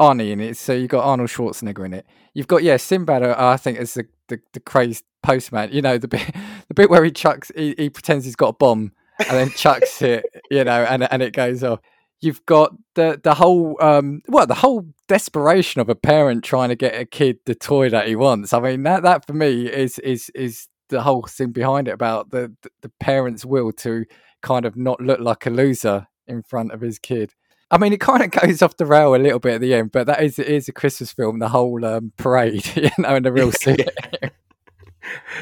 [0.00, 2.06] Arnie in it, so you've got Arnold Schwarzenegger in it.
[2.34, 3.22] You've got yeah, Sinbad.
[3.22, 5.70] uh, I think as the, the the crazed postman.
[5.72, 6.26] You know the bit
[6.68, 10.00] the bit where he chucks, he, he pretends he's got a bomb and then chucks
[10.02, 10.24] it.
[10.50, 11.80] You know, and and it goes off.
[12.20, 16.76] You've got the the whole um well the whole desperation of a parent trying to
[16.76, 18.52] get a kid the toy that he wants.
[18.52, 22.30] I mean that that for me is is is the whole thing behind it about
[22.30, 24.04] the, the parent's will to
[24.42, 27.34] kind of not look like a loser in front of his kid.
[27.70, 29.92] I mean, it kind of goes off the rail a little bit at the end,
[29.92, 31.38] but that is it is a Christmas film.
[31.38, 33.76] The whole um, parade, you know, and the real scene.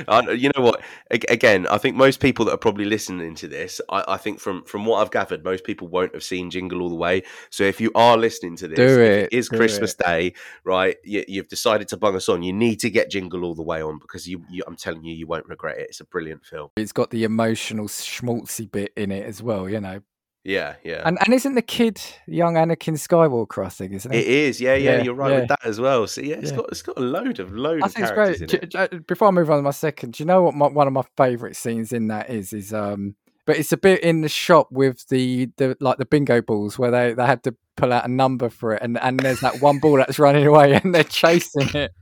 [0.08, 0.82] I, you know what?
[1.10, 4.64] Again, I think most people that are probably listening to this, I, I, think from
[4.64, 7.22] from what I've gathered, most people won't have seen Jingle All the Way.
[7.50, 10.04] So if you are listening to this, do it, it is Christmas it.
[10.04, 10.96] Day, right?
[11.04, 12.42] You, have decided to bung us on.
[12.42, 15.14] You need to get Jingle All the Way on because you, you, I'm telling you,
[15.14, 15.88] you won't regret it.
[15.88, 16.70] It's a brilliant film.
[16.76, 19.68] It's got the emotional schmaltzy bit in it as well.
[19.68, 20.00] You know,
[20.48, 21.02] yeah, yeah.
[21.04, 23.66] And and isn't the kid young Anakin Skywalker?
[23.66, 24.18] I think isn't it?
[24.18, 24.60] It is.
[24.62, 24.96] Yeah, yeah.
[24.96, 25.40] yeah you're right yeah.
[25.40, 26.06] with that as well.
[26.06, 26.56] So yeah, it's yeah.
[26.56, 27.82] got it's got a load of load.
[27.82, 28.74] I think it's great.
[28.74, 29.06] It.
[29.06, 31.04] Before I move on to my second, do you know what my, one of my
[31.18, 32.54] favourite scenes in that is?
[32.54, 36.40] Is um, but it's a bit in the shop with the the like the bingo
[36.40, 39.40] balls where they they had to pull out a number for it, and and there's
[39.40, 41.92] that one ball that's running away and they're chasing it.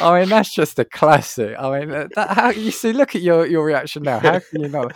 [0.00, 1.56] I mean, that's just a classic.
[1.58, 2.94] I mean, that, how you see?
[2.94, 4.18] Look at your your reaction now.
[4.18, 4.94] How can you not?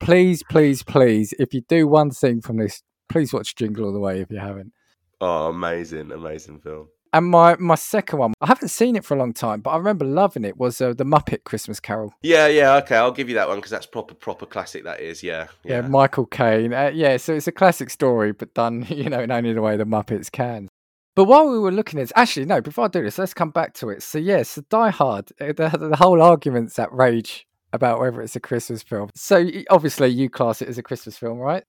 [0.00, 4.00] Please, please, please, if you do one thing from this, please watch Jingle All the
[4.00, 4.72] Way if you haven't.
[5.20, 6.88] Oh, amazing, amazing film.
[7.12, 9.76] And my my second one, I haven't seen it for a long time, but I
[9.78, 10.58] remember loving it.
[10.58, 12.12] Was uh, the Muppet Christmas Carol?
[12.22, 14.84] Yeah, yeah, okay, I'll give you that one because that's proper proper classic.
[14.84, 15.80] That is, yeah, yeah.
[15.80, 17.16] yeah Michael Caine, uh, yeah.
[17.16, 20.30] So it's a classic story, but done, you know, in only the way the Muppets
[20.30, 20.68] can.
[21.16, 23.74] But while we were looking at, actually, no, before I do this, let's come back
[23.74, 24.02] to it.
[24.02, 28.22] So yes, yeah, so Die Hard, uh, the, the whole arguments that rage about whether
[28.22, 29.10] it's a Christmas film.
[29.14, 31.64] So obviously, you class it as a Christmas film, right?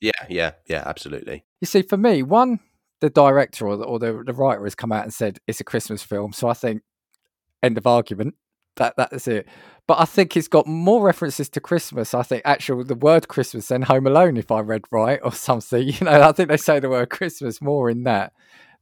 [0.00, 1.44] Yeah, yeah, yeah, absolutely.
[1.60, 2.60] You see, for me, one,
[3.00, 5.64] the director or the, or the, the writer has come out and said it's a
[5.64, 6.32] Christmas film.
[6.32, 6.82] So I think
[7.62, 8.34] end of argument.
[8.76, 9.46] That that's it.
[9.86, 12.14] But I think it's got more references to Christmas.
[12.14, 15.88] I think actual the word Christmas than Home Alone, if I read right or something.
[15.88, 18.32] You know, I think they say the word Christmas more in that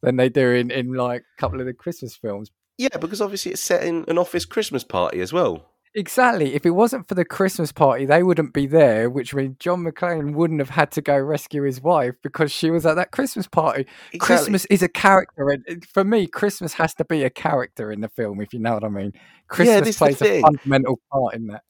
[0.03, 2.51] than they do in in like a couple of the Christmas films.
[2.77, 5.67] Yeah, because obviously it's set in an office Christmas party as well.
[5.99, 6.55] Exactly.
[6.55, 10.33] If it wasn't for the Christmas party, they wouldn't be there, which means John McClane
[10.33, 13.81] wouldn't have had to go rescue his wife because she was at that Christmas party.
[14.13, 14.19] Exactly.
[14.21, 15.51] Christmas is a character.
[15.51, 18.75] And for me, Christmas has to be a character in the film, if you know
[18.75, 19.13] what I mean.
[19.49, 21.65] Christmas yeah, plays a fundamental part in that.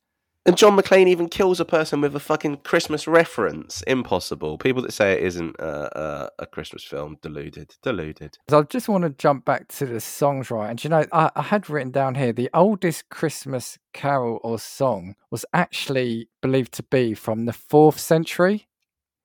[0.49, 3.83] And John McClane even kills a person with a fucking Christmas reference.
[3.83, 4.57] Impossible.
[4.57, 8.39] People that say it isn't a, a, a Christmas film, deluded, deluded.
[8.51, 10.71] I just want to jump back to the songs, right?
[10.71, 15.17] And you know, I, I had written down here the oldest Christmas carol or song
[15.31, 18.69] was actually believed to be from the fourth century.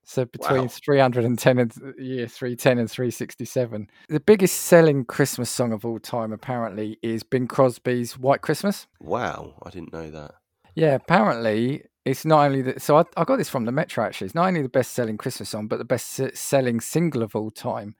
[0.04, 0.68] So between wow.
[0.68, 3.90] 310 and year 310 and 367.
[4.10, 8.88] The biggest selling Christmas song of all time apparently is Bing Crosby's White Christmas.
[9.00, 10.34] Wow, I didn't know that.
[10.76, 12.82] Yeah, apparently it's not only that.
[12.82, 14.06] So I, I got this from the Metro.
[14.06, 17.96] Actually, it's not only the best-selling Christmas song, but the best-selling single of all time.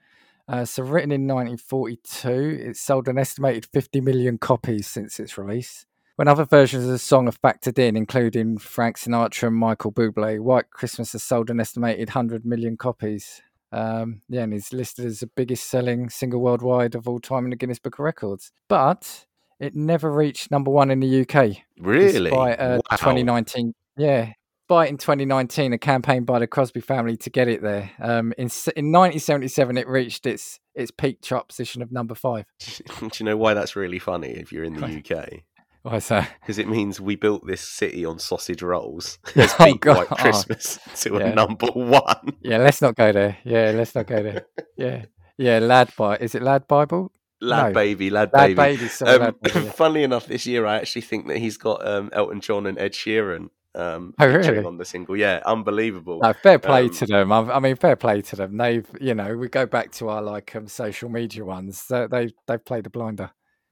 [0.48, 2.30] Uh, so written in 1942,
[2.70, 5.86] it sold an estimated 50 million copies since its release.
[6.16, 10.40] When other versions of the song are factored in, including Frank Sinatra and Michael Bublé,
[10.40, 13.42] White Christmas has sold an estimated 100 million copies.
[13.72, 17.50] Um, yeah, and is listed as the biggest selling single worldwide of all time in
[17.50, 18.52] the Guinness Book of Records.
[18.68, 19.26] But
[19.64, 21.58] it never reached number one in the UK.
[21.80, 22.30] Really?
[22.30, 22.98] Despite uh, wow.
[22.98, 23.74] 2019.
[23.98, 24.34] Yeah.
[24.68, 27.92] Despite in 2019, a campaign by the Crosby family to get it there.
[28.00, 32.46] Um, in, in 1977, it reached its its peak chart position of number five.
[32.60, 35.44] Do you know why that's really funny if you're in the UK?
[35.84, 36.30] Why is that?
[36.42, 39.20] Because it means we built this city on sausage rolls.
[39.36, 41.28] It's oh, White Christmas oh, to yeah.
[41.28, 42.38] a number one.
[42.42, 43.38] Yeah, let's not go there.
[43.44, 44.46] Yeah, let's not go there.
[44.78, 45.06] Yeah,
[45.38, 46.24] yeah, Lad Bible.
[46.24, 47.12] Is it Lad Bible?
[47.44, 47.74] Lad no.
[47.74, 48.78] baby, lad, lad baby.
[48.78, 52.10] baby, um, lad baby Funnily enough, this year I actually think that he's got um,
[52.14, 53.50] Elton John and Ed Sheeran.
[53.76, 54.64] Um, oh, really?
[54.64, 56.20] On the single, yeah, unbelievable.
[56.22, 57.32] No, fair play um, to them.
[57.32, 58.56] I, mean, fair play to them.
[58.56, 61.86] They've, you know, we go back to our like um, social media ones.
[61.88, 63.32] They, they they've played a blinder.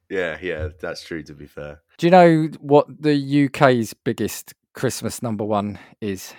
[0.10, 1.24] Yeah, yeah, that's true.
[1.24, 6.34] To be fair, do you know what the UK's biggest Christmas number one is?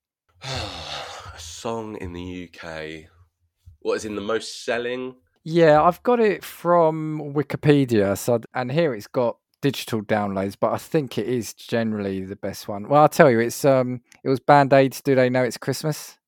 [0.42, 3.08] a song in the UK.
[3.80, 5.14] What is in the most selling?
[5.48, 8.18] Yeah, I've got it from Wikipedia.
[8.18, 12.66] So, and here it's got digital downloads, but I think it is generally the best
[12.66, 12.88] one.
[12.88, 15.00] Well, I'll tell you, it's um, it was Band Aids.
[15.00, 16.18] Do they know it's Christmas?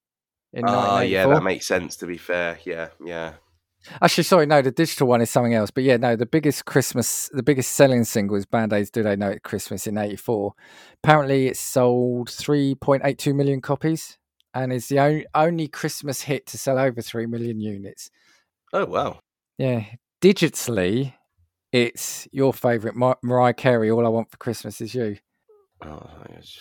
[0.52, 1.96] In oh, yeah, that makes sense.
[1.96, 3.32] To be fair, yeah, yeah.
[4.00, 5.72] Actually, sorry, no, the digital one is something else.
[5.72, 8.88] But yeah, no, the biggest Christmas, the biggest selling single is Band Aids.
[8.88, 10.52] Do they know it's Christmas in '84?
[11.02, 14.16] Apparently, it sold 3.82 million copies,
[14.54, 18.12] and is the only, only Christmas hit to sell over three million units.
[18.72, 19.20] Oh wow!
[19.56, 19.84] Yeah,
[20.20, 21.14] digitally,
[21.72, 23.90] it's your favourite Mar- Mariah Carey.
[23.90, 25.16] All I want for Christmas is you.
[25.80, 26.02] Oh,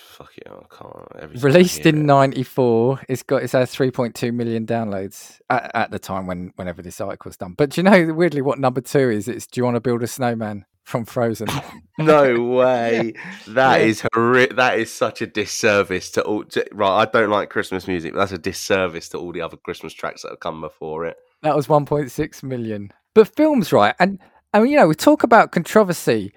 [0.09, 0.47] fuck it!
[0.47, 1.43] I can't.
[1.43, 6.53] Released in '94, it's got it's had 3.2 million downloads at, at, the time when
[6.55, 7.55] whenever this article was done.
[7.57, 9.27] But do you know weirdly what number two is?
[9.27, 10.65] It's Do you want to build a snowman?
[10.87, 11.49] from Frozen.
[11.97, 13.13] no way.
[13.47, 13.85] That yeah.
[13.85, 16.45] is horri- That is such a disservice to all.
[16.45, 19.57] To, right, I don't like Christmas music, but that's a disservice to all the other
[19.57, 21.17] Christmas tracks that have come before it.
[21.43, 22.91] That was 1.6 million.
[23.13, 23.95] But films, right?
[23.99, 24.19] And
[24.53, 26.33] I mean, you know, we talk about controversy.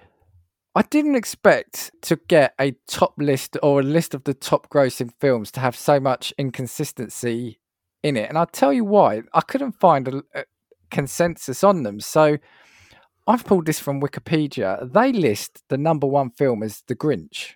[0.73, 5.11] I didn't expect to get a top list or a list of the top grossing
[5.19, 7.59] films to have so much inconsistency
[8.03, 8.29] in it.
[8.29, 9.23] And I'll tell you why.
[9.33, 10.45] I couldn't find a, a
[10.89, 11.99] consensus on them.
[11.99, 12.37] So
[13.27, 14.91] I've pulled this from Wikipedia.
[14.91, 17.53] They list the number one film as The Grinch,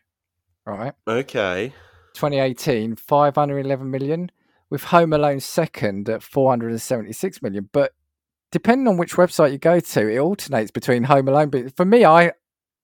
[0.66, 0.94] right?
[1.08, 1.74] Okay.
[2.14, 4.32] 2018, 511 million,
[4.76, 7.70] with Home Alone second at 476 million.
[7.72, 7.94] But
[8.52, 11.50] depending on which website you go to, it alternates between Home Alone.
[11.50, 12.34] But for me, I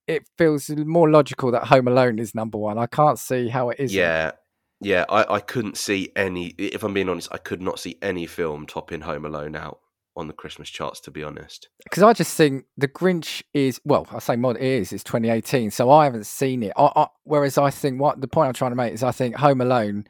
[0.07, 2.77] it feels more logical that Home Alone is number one.
[2.77, 3.93] I can't see how it is.
[3.93, 4.31] Yeah.
[4.79, 6.55] Yeah, I, I couldn't see any.
[6.57, 9.79] If I'm being honest, I could not see any film topping Home Alone out
[10.15, 11.01] on the Christmas charts.
[11.01, 14.63] To be honest, because I just think the Grinch is well, I say mod it
[14.63, 14.91] is.
[14.91, 16.71] It's 2018, so I haven't seen it.
[16.75, 19.35] I, I, whereas I think what the point I'm trying to make is, I think
[19.35, 20.05] Home Alone,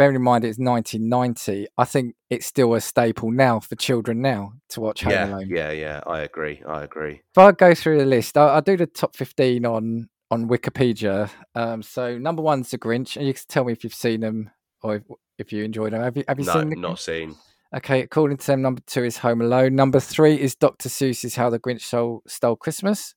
[0.00, 4.54] bearing in mind it's 1990, I think it's still a staple now for children now
[4.70, 5.48] to watch Home yeah, Alone.
[5.50, 6.00] yeah, yeah.
[6.06, 6.62] I agree.
[6.66, 7.20] I agree.
[7.34, 11.28] If I go through the list, I, I do the top 15 on on Wikipedia.
[11.54, 14.50] Um, so number one's the Grinch, and you can tell me if you've seen them
[14.82, 15.02] or if,
[15.38, 16.00] if you enjoyed them.
[16.00, 17.36] Have you have you no, seen the not seen.
[17.76, 19.74] Okay, according to them, number two is Home Alone.
[19.74, 20.88] Number three is Dr.
[20.88, 23.14] Seuss's How the Grinch Stole, Stole Christmas.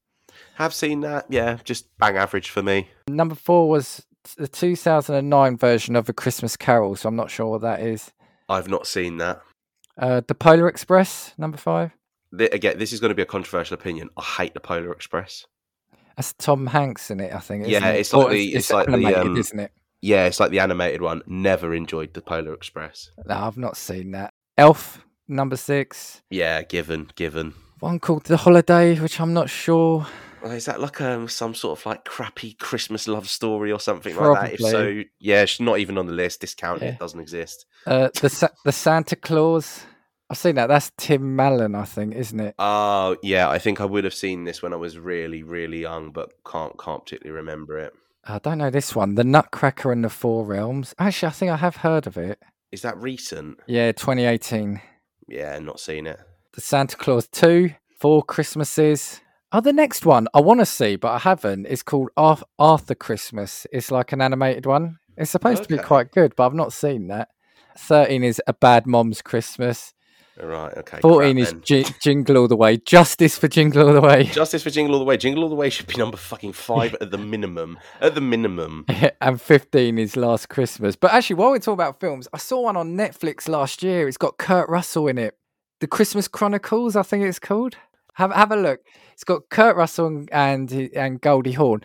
[0.55, 1.27] Have seen that.
[1.29, 2.89] Yeah, just bang average for me.
[3.07, 4.05] Number four was
[4.37, 8.11] the 2009 version of A Christmas Carol, so I'm not sure what that is.
[8.49, 9.41] I've not seen that.
[9.97, 11.91] Uh, the Polar Express, number five.
[12.37, 14.09] Th- Again, this is going to be a controversial opinion.
[14.17, 15.45] I hate the Polar Express.
[16.15, 17.67] That's Tom Hanks in it, I think.
[17.67, 17.99] Yeah, it?
[17.99, 19.71] it's like Or the- it's like the, animated, um, isn't it?
[20.01, 21.21] Yeah, it's like the animated one.
[21.27, 23.11] Never enjoyed the Polar Express.
[23.25, 24.33] No, I've not seen that.
[24.57, 26.21] Elf, number six.
[26.29, 27.53] Yeah, given, given.
[27.79, 30.05] One called The Holiday, which I'm not sure.
[30.43, 34.41] Is that like um, some sort of like crappy Christmas love story or something like
[34.41, 34.53] that?
[34.53, 36.41] If so, yeah, it's not even on the list.
[36.41, 36.89] Discount Yeah.
[36.89, 37.65] it doesn't exist.
[37.85, 39.85] Uh, the Sa- the Santa Claus.
[40.29, 40.67] I've seen that.
[40.67, 42.55] That's Tim Allen, I think, isn't it?
[42.57, 46.11] Oh, yeah, I think I would have seen this when I was really, really young,
[46.11, 47.93] but can't can't particularly remember it.
[48.25, 49.15] I don't know this one.
[49.15, 50.95] The Nutcracker and the Four Realms.
[50.97, 52.39] Actually, I think I have heard of it.
[52.71, 53.59] Is that recent?
[53.67, 54.81] Yeah, 2018.
[55.27, 56.19] Yeah, not seen it.
[56.53, 59.19] The Santa Claus 2, Four Christmases.
[59.55, 61.67] Oh, the next one I want to see, but I haven't.
[61.67, 63.67] It's called Arthur Christmas.
[63.71, 64.97] It's like an animated one.
[65.15, 67.29] It's supposed to be quite good, but I've not seen that.
[67.77, 69.93] 13 is A Bad Mom's Christmas.
[70.41, 70.97] Right, okay.
[71.01, 71.93] 14 crap is.
[72.01, 72.77] Jingle All the Way.
[72.77, 74.23] Justice for Jingle All the Way.
[74.33, 75.17] Justice for Jingle All the Way.
[75.17, 77.77] Jingle All the Way should be number fucking five at the minimum.
[78.01, 78.87] At the minimum.
[79.21, 80.95] and 15 is Last Christmas.
[80.95, 84.07] But actually, while we're talking about films, I saw one on Netflix last year.
[84.07, 85.37] It's got Kurt Russell in it.
[85.79, 87.75] The Christmas Chronicles, I think it's called.
[88.15, 88.79] Have have a look.
[89.13, 91.81] It's got Kurt Russell and and, Goldie Hawn.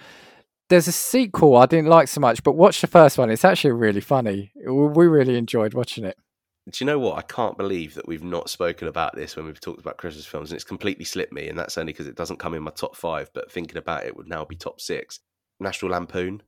[0.68, 3.30] There's a sequel I didn't like so much, but watch the first one.
[3.30, 4.52] It's actually really funny.
[4.56, 6.18] We we really enjoyed watching it.
[6.70, 7.16] Do you know what?
[7.16, 10.50] I can't believe that we've not spoken about this when we've talked about Christmas films,
[10.50, 11.48] and it's completely slipped me.
[11.48, 13.30] And that's only because it doesn't come in my top five.
[13.32, 15.20] But thinking about it, would now be top six.
[15.60, 16.42] National Lampoon.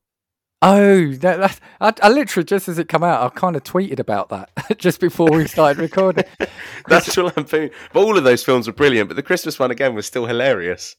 [0.63, 3.99] Oh, that, that I, I literally just as it come out, I kind of tweeted
[3.99, 6.25] about that just before we started recording.
[6.89, 7.71] National Lampoon.
[7.93, 9.09] But all of those films were brilliant.
[9.09, 10.95] But the Christmas one again was still hilarious.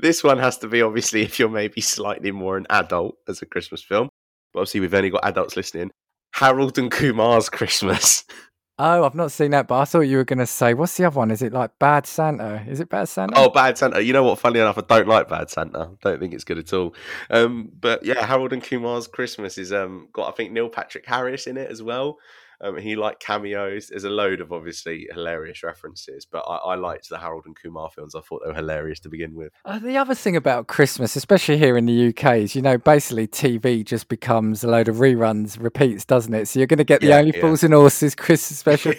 [0.00, 3.46] This one has to be obviously if you're maybe slightly more an adult as a
[3.46, 4.08] Christmas film.
[4.52, 5.92] But obviously we've only got adults listening.
[6.34, 8.24] Harold and Kumar's Christmas.
[8.80, 11.04] Oh, I've not seen that, but I thought you were going to say, what's the
[11.04, 11.32] other one?
[11.32, 12.64] Is it like Bad Santa?
[12.68, 13.34] Is it Bad Santa?
[13.36, 14.00] Oh, Bad Santa.
[14.00, 14.38] You know what?
[14.38, 15.90] Funny enough, I don't like Bad Santa.
[16.00, 16.94] Don't think it's good at all.
[17.28, 21.48] Um, but yeah, Harold and Kumar's Christmas is um, got I think Neil Patrick Harris
[21.48, 22.18] in it as well.
[22.60, 23.88] Um, he liked cameos.
[23.88, 27.90] There's a load of obviously hilarious references, but I, I liked the Harold and Kumar
[27.90, 28.14] films.
[28.14, 29.52] I thought they were hilarious to begin with.
[29.64, 33.26] Uh, the other thing about Christmas, especially here in the UK, is you know basically
[33.28, 36.46] TV just becomes a load of reruns, repeats, doesn't it?
[36.48, 37.40] So you're going to get the Yeah, Only yeah.
[37.42, 38.92] Fools and Horses Christmas special.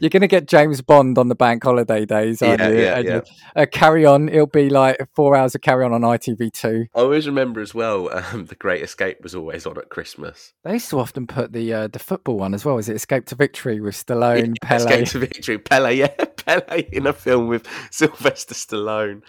[0.00, 2.78] you're going to get James Bond on the bank holiday days, aren't Yeah, you?
[2.80, 3.14] yeah, And yeah.
[3.16, 3.22] you-
[3.54, 4.28] Uh, carry on.
[4.28, 6.88] It'll be like four hours of carry on on ITV2.
[6.94, 8.08] I always remember as well.
[8.32, 10.52] Um, the Great Escape was always on at Christmas.
[10.64, 12.78] They used to often put the uh, the football one as well.
[12.78, 14.84] Is it Escape to Victory with Stallone, Pele?
[14.84, 15.58] Escape to Victory.
[15.58, 19.22] Pele, yeah, Pele in a film with Sylvester Stallone.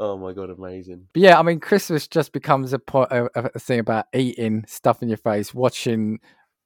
[0.00, 1.08] Oh my god, amazing.
[1.12, 5.02] But yeah, I mean, Christmas just becomes a, po- a, a thing about eating stuff
[5.02, 6.20] in your face, watching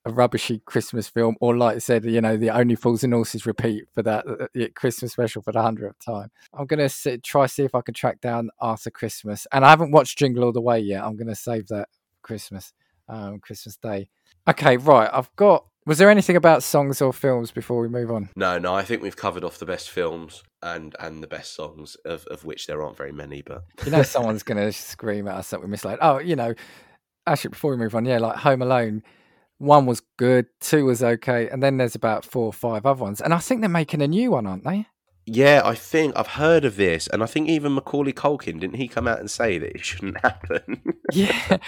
[0.05, 3.47] a rubbishy Christmas film, or like I said, you know, the Only Fools and Horses
[3.47, 6.31] repeat for that uh, uh, Christmas special for the hundredth time.
[6.53, 9.93] I'm gonna sit, try see if I can track down Arthur Christmas, and I haven't
[9.93, 11.03] watched Jingle All the Way yet.
[11.03, 11.89] I'm gonna save that
[12.23, 12.73] Christmas,
[13.09, 14.09] um, Christmas Day.
[14.49, 15.11] Okay, right.
[15.13, 15.67] I've got.
[15.85, 18.29] Was there anything about songs or films before we move on?
[18.37, 21.97] No, no, I think we've covered off the best films and and the best songs,
[22.05, 23.43] of, of which there aren't very many.
[23.43, 25.99] But You know, someone's going to scream at us that we misled.
[26.01, 26.55] Oh, you know,
[27.27, 29.03] actually, before we move on, yeah, like Home Alone,
[29.59, 33.21] one was good, two was okay, and then there's about four or five other ones.
[33.21, 34.87] And I think they're making a new one, aren't they?
[35.27, 38.89] Yeah, I think I've heard of this, and I think even Macaulay Culkin didn't he
[38.89, 40.83] come out and say that it shouldn't happen?
[41.13, 41.59] yeah,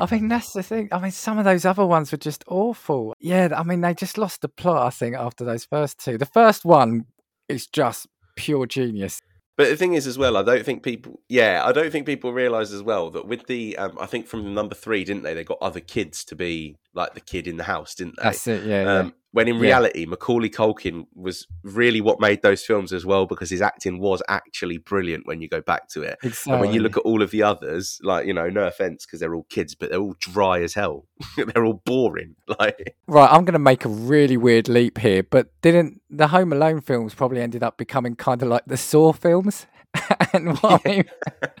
[0.00, 0.88] I mean that's the thing.
[0.92, 3.14] I mean, some of those other ones were just awful.
[3.18, 4.86] Yeah, I mean they just lost the plot.
[4.86, 7.06] I think after those first two, the first one
[7.48, 9.20] is just pure genius.
[9.56, 11.20] But the thing is, as well, I don't think people.
[11.28, 13.76] Yeah, I don't think people realise as well that with the.
[13.76, 15.34] Um, I think from number three, didn't they?
[15.34, 18.24] They got other kids to be like the kid in the house, didn't they?
[18.24, 18.64] That's it.
[18.64, 18.82] Yeah.
[18.82, 19.12] Um, yeah.
[19.34, 19.62] When in Yeah.
[19.62, 24.20] reality, Macaulay Culkin was really what made those films as well because his acting was
[24.28, 26.18] actually brilliant when you go back to it.
[26.22, 26.52] Exactly.
[26.52, 29.20] And when you look at all of the others, like you know, no offense because
[29.20, 31.06] they're all kids, but they're all dry as hell.
[31.36, 32.36] they're all boring.
[32.58, 36.52] Like Right, I'm going to make a really weird leap here, but didn't the Home
[36.52, 39.64] Alone films probably ended up becoming kind of like the Saw films?
[40.32, 41.04] and what I mean,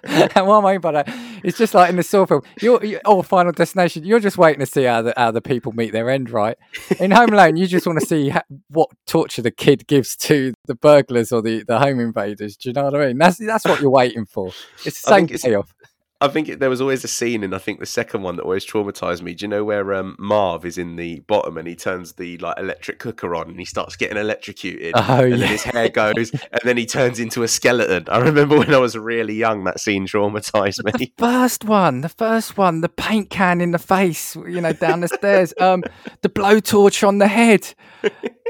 [0.04, 1.08] and what I mean by that,
[1.44, 4.60] it's just like in the Saw film, you're, you or Final Destination, you're just waiting
[4.60, 6.56] to see how the how the people meet their end, right?
[6.98, 10.54] In Home Alone, you just want to see ha- what torture the kid gives to
[10.66, 12.56] the burglars or the, the home invaders.
[12.56, 13.18] Do you know what I mean?
[13.18, 14.48] That's that's what you're waiting for.
[14.84, 15.74] It's the same it's- payoff.
[16.22, 18.42] I think it, there was always a scene and I think the second one that
[18.42, 19.34] always traumatized me.
[19.34, 22.58] Do you know where um, Marv is in the bottom and he turns the like
[22.58, 26.30] electric cooker on and he starts getting electrocuted Oh and yeah, then his hair goes
[26.52, 28.04] and then he turns into a skeleton.
[28.08, 30.92] I remember when I was really young that scene traumatized me.
[30.92, 35.00] The first one, the first one, the paint can in the face, you know, down
[35.00, 35.82] the stairs, um,
[36.20, 37.74] the blowtorch on the head,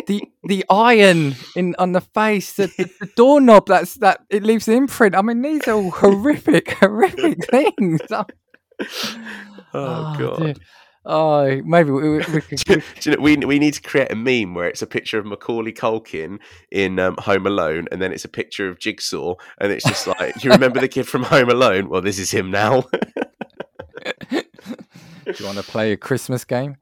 [0.06, 4.66] the the iron in on the face, the, the, the doorknob that's that it leaves
[4.68, 5.14] an imprint.
[5.14, 8.00] I mean, these are horrific, horrific things.
[9.74, 10.52] Oh, Oh, dear.
[10.54, 10.60] god.
[11.04, 12.58] Oh, maybe we, we, we could.
[13.00, 15.24] Do you know, we we need to create a meme where it's a picture of
[15.26, 16.38] Macaulay Culkin
[16.70, 20.44] in um, Home Alone, and then it's a picture of Jigsaw, and it's just like,
[20.44, 21.88] you remember the kid from Home Alone?
[21.88, 22.84] Well, this is him now.
[24.30, 24.42] Do
[25.38, 26.76] you want to play a Christmas game?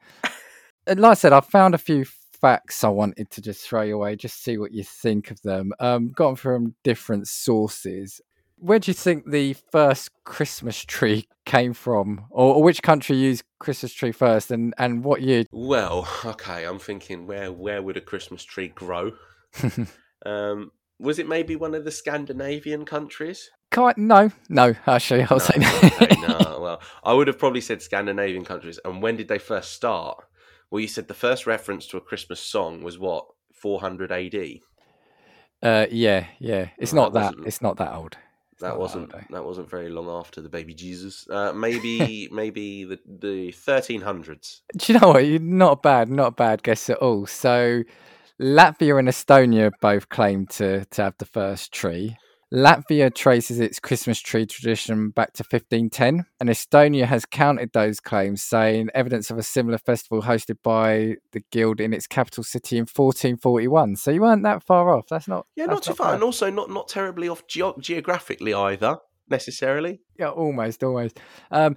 [0.86, 2.04] And like I said, I found a few
[2.40, 5.72] facts I wanted to just throw your way, just see what you think of them.
[5.80, 8.20] Um, got them from different sources.
[8.56, 13.42] Where do you think the first Christmas tree came from, or, or which country used
[13.58, 15.44] Christmas tree first, and and what year?
[15.50, 19.12] well, okay, I'm thinking where where would a Christmas tree grow?
[20.26, 23.50] Um, was it maybe one of the Scandinavian countries?
[23.70, 24.74] Quite, no, no.
[24.86, 25.80] Actually, I'll No, say no.
[25.84, 26.58] okay, no.
[26.60, 28.78] Well, I would have probably said Scandinavian countries.
[28.84, 30.22] And when did they first start?
[30.70, 34.60] Well, you said the first reference to a Christmas song was what 400 AD.
[35.62, 36.68] Uh, yeah, yeah.
[36.78, 37.46] It's not that that.
[37.46, 38.16] It's not that old.
[38.52, 39.26] It's That wasn't old, eh?
[39.30, 41.26] that wasn't very long after the baby Jesus.
[41.28, 44.60] Uh, maybe maybe the the 1300s.
[44.76, 45.26] Do you know what?
[45.26, 47.26] You're not bad, not a bad guess at all.
[47.26, 47.82] So,
[48.40, 52.16] Latvia and Estonia both claim to to have the first tree.
[52.52, 58.42] Latvia traces its Christmas tree tradition back to 1510, and Estonia has countered those claims,
[58.42, 62.82] saying evidence of a similar festival hosted by the guild in its capital city in
[62.82, 63.94] 1441.
[63.96, 65.06] So you weren't that far off.
[65.08, 65.46] That's not.
[65.54, 66.14] Yeah, that's not too far, bad.
[66.14, 68.98] and also not not terribly off geo- geographically either
[69.28, 70.00] necessarily.
[70.18, 71.20] Yeah, almost, almost.
[71.52, 71.76] Um,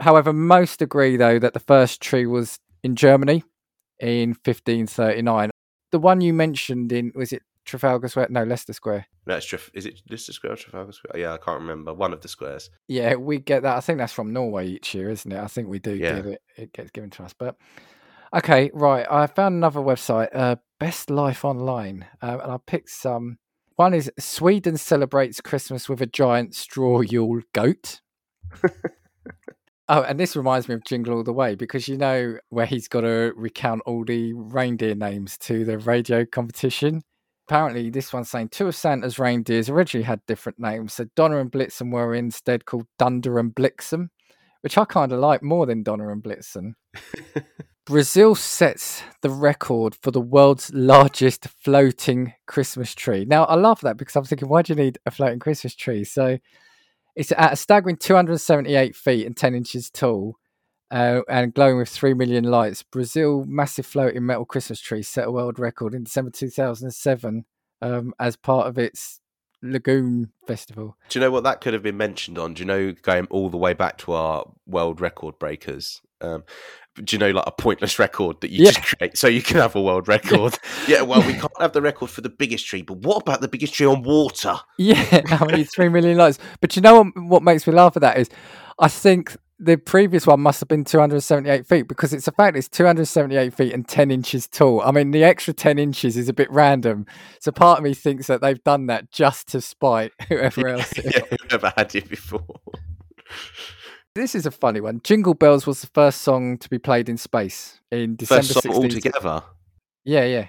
[0.00, 3.42] however, most agree though that the first tree was in Germany
[3.98, 5.50] in 1539.
[5.90, 8.28] The one you mentioned in was it Trafalgar Square?
[8.30, 9.06] No, Leicester Square.
[9.26, 11.20] That's Traf- is it Leicester Square or Trafalgar Square?
[11.20, 11.94] Yeah, I can't remember.
[11.94, 12.70] One of the squares.
[12.88, 13.76] Yeah, we get that.
[13.76, 15.38] I think that's from Norway each year, isn't it?
[15.38, 16.16] I think we do Yeah.
[16.16, 16.42] give it.
[16.56, 17.32] It gets given to us.
[17.32, 17.56] But
[18.34, 19.06] okay, right.
[19.10, 23.38] I found another website, uh, Best Life Online, um, and I picked some.
[23.76, 28.00] One is Sweden celebrates Christmas with a giant straw Yule goat.
[29.88, 32.88] oh, and this reminds me of Jingle All the Way because you know where he's
[32.88, 37.02] got to recount all the reindeer names to the radio competition.
[37.46, 40.94] Apparently, this one's saying two of Santa's reindeers originally had different names.
[40.94, 44.08] So Donner and Blitzen were instead called Dunder and Blixen,
[44.62, 46.72] which I kind of like more than Donner and Blitzen.
[47.86, 53.26] Brazil sets the record for the world's largest floating Christmas tree.
[53.26, 56.04] Now, I love that because I'm thinking, why do you need a floating Christmas tree?
[56.04, 56.38] So
[57.14, 60.36] it's at a staggering 278 feet and 10 inches tall
[60.90, 62.82] uh, and glowing with 3 million lights.
[62.82, 67.44] Brazil massive floating metal Christmas tree set a world record in December 2007
[67.82, 69.20] um, as part of its
[69.62, 70.96] Lagoon Festival.
[71.08, 72.54] Do you know what that could have been mentioned on?
[72.54, 76.02] Do you know going all the way back to our world record breakers?
[76.20, 76.44] Um,
[77.02, 78.70] do you know like a pointless record that you Yeah.
[78.70, 80.58] just create so you can have a world record?
[80.86, 83.48] yeah, well, we can't have the record for the biggest tree, but what about the
[83.48, 84.54] biggest tree on water?
[84.78, 86.38] Yeah, I mean, three million lights.
[86.60, 87.22] But you know what?
[87.24, 88.28] What makes me laugh at that is,
[88.78, 92.68] I think the previous one must have been 278 feet because it's a fact it's
[92.68, 94.80] 278 feet and 10 inches tall.
[94.82, 97.06] I mean, the extra 10 inches is a bit random.
[97.40, 100.92] So part of me thinks that they've done that just to spite whoever else.
[100.96, 102.44] yeah, whoever had it before.
[104.14, 105.00] This is a funny one.
[105.02, 108.72] Jingle Bells was the first song to be played in space in December First song
[108.72, 108.76] 16th.
[108.84, 109.42] altogether.
[110.04, 110.46] Yeah, yeah,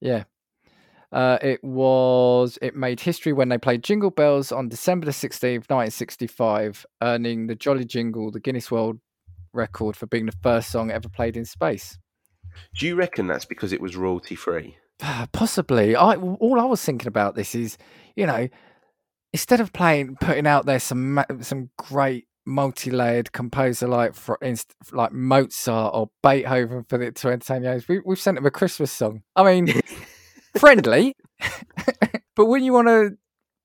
[0.00, 0.24] yeah.
[1.14, 5.70] Uh, it was it made history when they played Jingle Bells on December the sixteenth,
[5.70, 8.98] nineteen sixty-five, earning the Jolly Jingle the Guinness World
[9.52, 11.98] Record for being the first song ever played in space.
[12.76, 14.76] Do you reckon that's because it was royalty free?
[15.32, 15.94] Possibly.
[15.94, 17.78] I all I was thinking about this is,
[18.16, 18.48] you know,
[19.32, 25.12] instead of playing putting out there some some great multi-layered composer like for inst- like
[25.12, 29.22] Mozart or Beethoven for the to entertain you, we, we've sent them a Christmas song.
[29.36, 29.80] I mean,
[30.58, 31.14] friendly,
[32.36, 33.10] but when you want to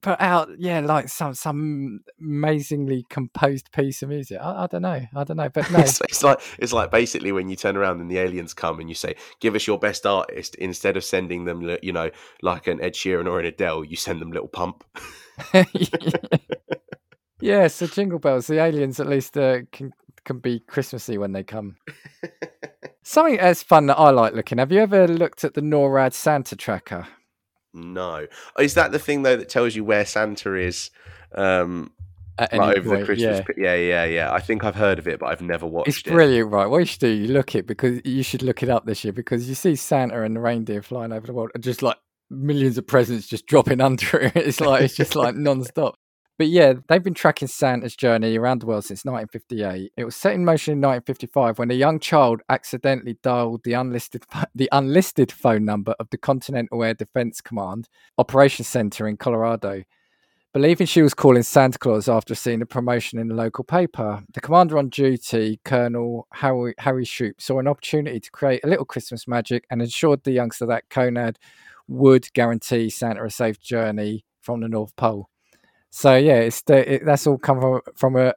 [0.02, 5.02] put out, yeah, like some some amazingly composed piece of music, I, I don't know,
[5.16, 8.00] I don't know, but no, It's, it's like it's like basically when you turn around
[8.00, 11.46] and the aliens come and you say, "Give us your best artist," instead of sending
[11.46, 12.10] them, you know,
[12.42, 14.84] like an Ed Sheeran or an Adele, you send them Lil Pump.
[17.42, 17.68] yeah.
[17.68, 19.92] So Jingle Bells, the aliens at least uh, can
[20.26, 21.76] can be Christmassy when they come.
[23.10, 24.60] Something that's fun that I like looking.
[24.60, 27.08] Have you ever looked at the NORAD Santa tracker?
[27.74, 28.28] No,
[28.60, 30.92] is that the thing though that tells you where Santa is?
[31.34, 31.92] Um,
[32.38, 33.06] At any like over the?
[33.06, 33.42] Christmas.
[33.58, 33.74] yeah.
[33.74, 34.32] Yeah, yeah, yeah.
[34.32, 36.06] I think I've heard of it, but I've never watched It's it.
[36.06, 36.68] brilliant, right?
[36.68, 39.12] What you should do, you look it because you should look it up this year
[39.12, 41.98] because you see Santa and the reindeer flying over the world, and just like
[42.30, 44.36] millions of presents just dropping under it.
[44.36, 45.96] It's like it's just like non-stop.
[46.40, 49.92] But yeah, they've been tracking Santa's journey around the world since 1958.
[49.98, 54.24] It was set in motion in 1955 when a young child accidentally dialed the unlisted
[54.56, 59.84] the unlisted phone number of the Continental Air Defense Command Operations Center in Colorado.
[60.54, 64.40] Believing she was calling Santa Claus after seeing the promotion in the local paper, the
[64.40, 69.28] commander on duty, Colonel Harry, Harry Shoup, saw an opportunity to create a little Christmas
[69.28, 71.38] magic and assured the youngster that Conad
[71.90, 75.30] would guarantee Santa a safe journey from the North Pole.
[75.90, 78.34] So yeah, it's the, it, that's all come from, from a,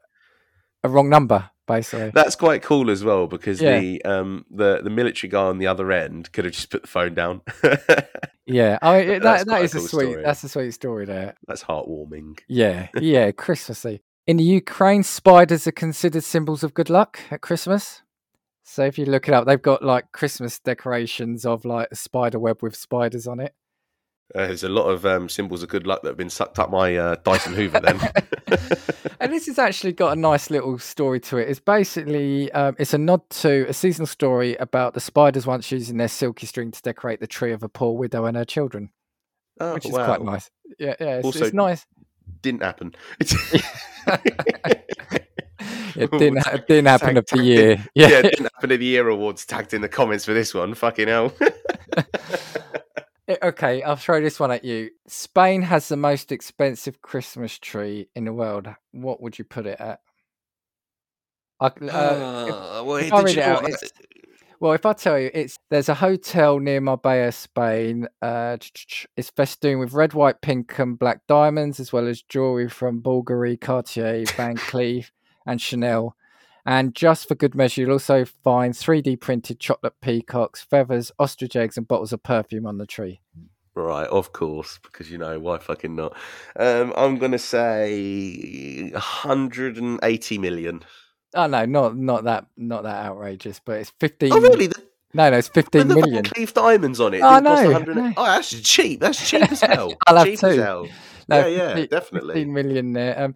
[0.84, 2.11] a wrong number, basically.
[2.14, 3.78] That's quite cool as well because Yeah.
[3.78, 6.88] the um the the military guy on the other end could have just put the
[6.88, 7.42] phone down.
[8.44, 10.22] Yeah, I mean, it- That's that, is a sweet story.
[10.24, 11.36] that's a sweet story there.
[11.46, 12.40] That's heartwarming.
[12.48, 14.03] Yeah, yeah, Christmassy.
[14.26, 18.03] In the Ukraine, spiders are considered symbols of good luck at Christmas.
[18.64, 22.40] So if you look it up, they've got like Christmas decorations of like a spider
[22.40, 23.55] web with spiders on it.
[24.35, 26.70] Uh, there's a lot of um, symbols of good luck that have been sucked up
[26.70, 27.80] my uh, Dyson Hoover.
[27.80, 28.01] Then
[29.20, 31.51] and this has actually got a nice little story to it.
[31.51, 35.99] It's basically um, it's a nod to a seasonal story about the spiders once using
[35.99, 38.91] their silky string to decorate the tree of a poor widow and her children,
[39.61, 40.07] oh, which is wow.
[40.07, 40.51] quite nice.
[40.78, 41.87] Yeah, yeah, it's, Also- it's nice.
[42.41, 42.95] Didn't happen.
[45.95, 47.70] It didn't, it didn't happen of the year.
[47.72, 50.55] in- Yeah, yeah, didn't happen to the year awards tagged in the comments for this
[50.55, 50.74] one.
[50.74, 51.33] Fucking hell.
[53.33, 54.91] Eh, Okay, I'll throw this one at you.
[55.07, 58.68] Spain has the most expensive Christmas tree in the world.
[58.93, 60.01] What would you put it at?
[61.61, 63.70] I, uh, Uh, well, if I read it out,
[64.61, 68.09] well, if I tell you, it's there's a hotel near Marbella, Spain.
[68.20, 68.57] Uh,
[69.16, 73.61] it's festooned with red, white, pink, and black diamonds, as well as jewelry from Bulgari,
[73.61, 75.11] Cartier, Van Cleef,
[75.47, 76.16] and Chanel.
[76.64, 81.76] And just for good measure, you'll also find 3D printed chocolate peacocks, feathers, ostrich eggs,
[81.76, 83.20] and bottles of perfume on the tree.
[83.74, 86.14] Right, of course, because you know why fucking not.
[86.56, 90.82] Um, I'm gonna say 180 million.
[91.34, 94.32] Oh no, not not that not that outrageous, but it's fifteen.
[94.32, 94.66] Oh, really?
[94.66, 94.82] The,
[95.14, 96.24] No, no, it's with fifteen the million.
[96.52, 97.22] Diamonds on it.
[97.22, 98.12] Oh, no, no.
[98.18, 99.00] Oh, that's cheap.
[99.00, 99.94] That's cheap as hell.
[100.06, 100.88] I'll have cheap as two.
[101.28, 102.34] No, yeah, yeah, 50 definitely.
[102.34, 103.18] Fifteen million there.
[103.18, 103.34] Um,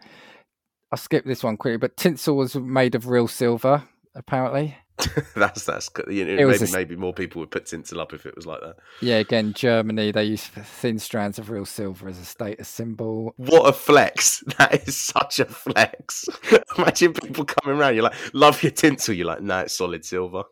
[0.92, 3.82] I'll skip this one quickly, but tinsel was made of real silver,
[4.14, 4.76] apparently.
[5.36, 5.90] that's that's.
[6.08, 8.60] You know, maybe a maybe more people would put tinsel up if it was like
[8.60, 8.76] that.
[9.00, 13.34] Yeah, again, Germany they use thin strands of real silver as a status symbol.
[13.36, 14.42] What a flex!
[14.58, 16.28] That is such a flex.
[16.78, 17.94] Imagine people coming around.
[17.94, 19.14] You're like, love your tinsel.
[19.14, 20.44] You're like, no, it's solid silver.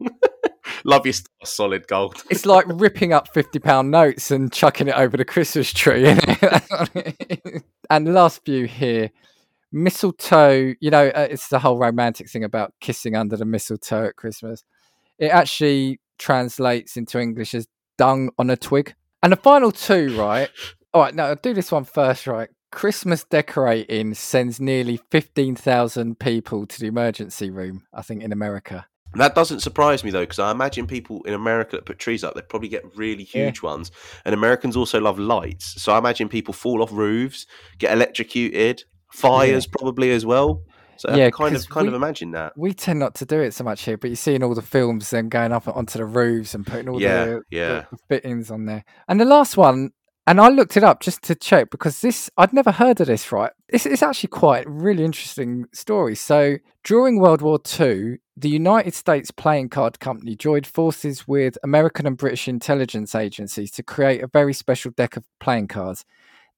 [0.84, 2.22] love your star, solid gold.
[2.28, 6.06] It's like ripping up fifty pound notes and chucking it over the Christmas tree.
[7.88, 9.10] and the last view here,
[9.74, 10.74] mistletoe.
[10.80, 14.64] You know, uh, it's the whole romantic thing about kissing under the mistletoe at Christmas.
[15.18, 17.66] It actually translates into English as
[17.98, 18.94] dung on a twig.
[19.22, 20.48] And the final two, right?
[20.92, 22.48] All right, now I'll do this one first, right?
[22.70, 28.86] Christmas decorating sends nearly 15,000 people to the emergency room, I think, in America.
[29.14, 32.34] That doesn't surprise me though, because I imagine people in America that put trees up,
[32.34, 33.46] they probably get really Yeah.
[33.46, 33.92] huge ones.
[34.24, 37.46] And Americans also love lights, so I imagine people fall off roofs,
[37.78, 38.82] get electrocuted,
[39.14, 40.62] fires probably as well.
[40.96, 42.52] So I Yeah, kind of kind of imagine that.
[42.56, 44.62] We tend not to do it so much here, but you see in all the
[44.62, 47.84] films them going up onto the roofs and putting all Yeah, the, yeah.
[47.90, 48.84] the fittings on there.
[49.08, 49.90] And the last one,
[50.26, 53.30] and I looked it up just to check because this I'd never heard of this.
[53.32, 56.14] Right, it's, it's actually quite a really interesting story.
[56.14, 62.06] So during World War Two, the United States playing card company joined forces with American
[62.06, 66.04] and British intelligence agencies to create a very special deck of playing cards.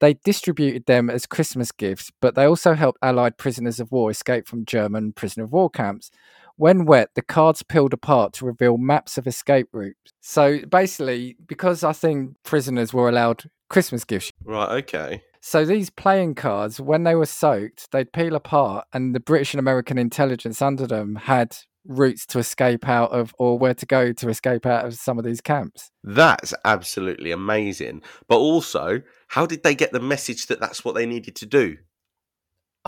[0.01, 4.47] They distributed them as Christmas gifts, but they also helped Allied prisoners of war escape
[4.47, 6.11] from German prisoner of war camps.
[6.57, 10.13] When wet, the cards peeled apart to reveal maps of escape routes.
[10.21, 14.33] So basically, because I think prisoners were allowed Christmas gifts.
[14.45, 15.23] Right, okay.
[15.41, 19.59] So these playing cards, when they were soaked, they'd peel apart, and the British and
[19.61, 21.57] American intelligence under them had
[21.89, 25.25] routes to escape out of or where to go to escape out of some of
[25.25, 25.91] these camps.
[26.03, 28.03] That's absolutely amazing.
[28.29, 31.79] But also, how did they get the message that that's what they needed to do?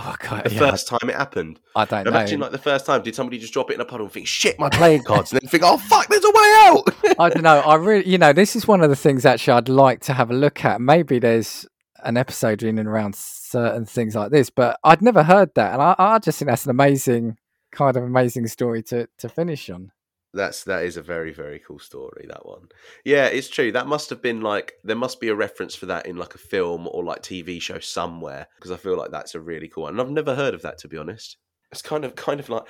[0.01, 0.45] Oh god!
[0.45, 1.59] The yeah, first time it happened.
[1.75, 2.13] I don't know.
[2.13, 2.47] Imagine know.
[2.47, 4.57] like the first time, did somebody just drop it in a puddle and think, "Shit,
[4.57, 7.59] my playing cards," and then think, "Oh fuck, there's a way out." I don't know.
[7.59, 10.31] I really, you know, this is one of the things actually I'd like to have
[10.31, 10.81] a look at.
[10.81, 11.67] Maybe there's
[12.05, 15.83] an episode in and around certain things like this, but I'd never heard that, and
[15.83, 17.37] I, I just think that's an amazing
[17.71, 19.93] kind of amazing story to to finish on.
[20.35, 22.27] That's that is a very very cool story.
[22.29, 22.69] That one,
[23.05, 23.73] yeah, it's true.
[23.73, 26.39] That must have been like there must be a reference for that in like a
[26.39, 29.95] film or like TV show somewhere because I feel like that's a really cool one.
[29.95, 31.39] And I've never heard of that to be honest.
[31.73, 32.65] It's kind of kind of like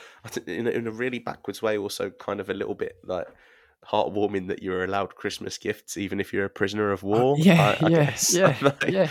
[0.47, 3.27] in a, in a really backwards way, also kind of a little bit like
[3.87, 7.35] heartwarming that you're allowed Christmas gifts even if you're a prisoner of war.
[7.35, 8.35] Uh, yeah, I, I yeah, guess.
[8.37, 9.11] yeah, Like, yeah.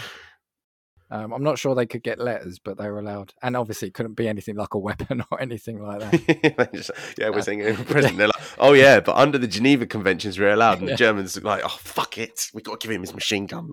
[1.10, 3.94] Um, I'm not sure they could get letters, but they were allowed, and obviously it
[3.94, 6.70] couldn't be anything like a weapon or anything like that.
[6.74, 8.18] Just- yeah, we're Uh, saying in prison.
[8.18, 10.80] They're like, oh yeah, but under the Geneva Conventions, we're allowed.
[10.80, 10.94] And Yeah.
[10.94, 13.72] the Germans are like, oh fuck it, We've got to give him his machine gun.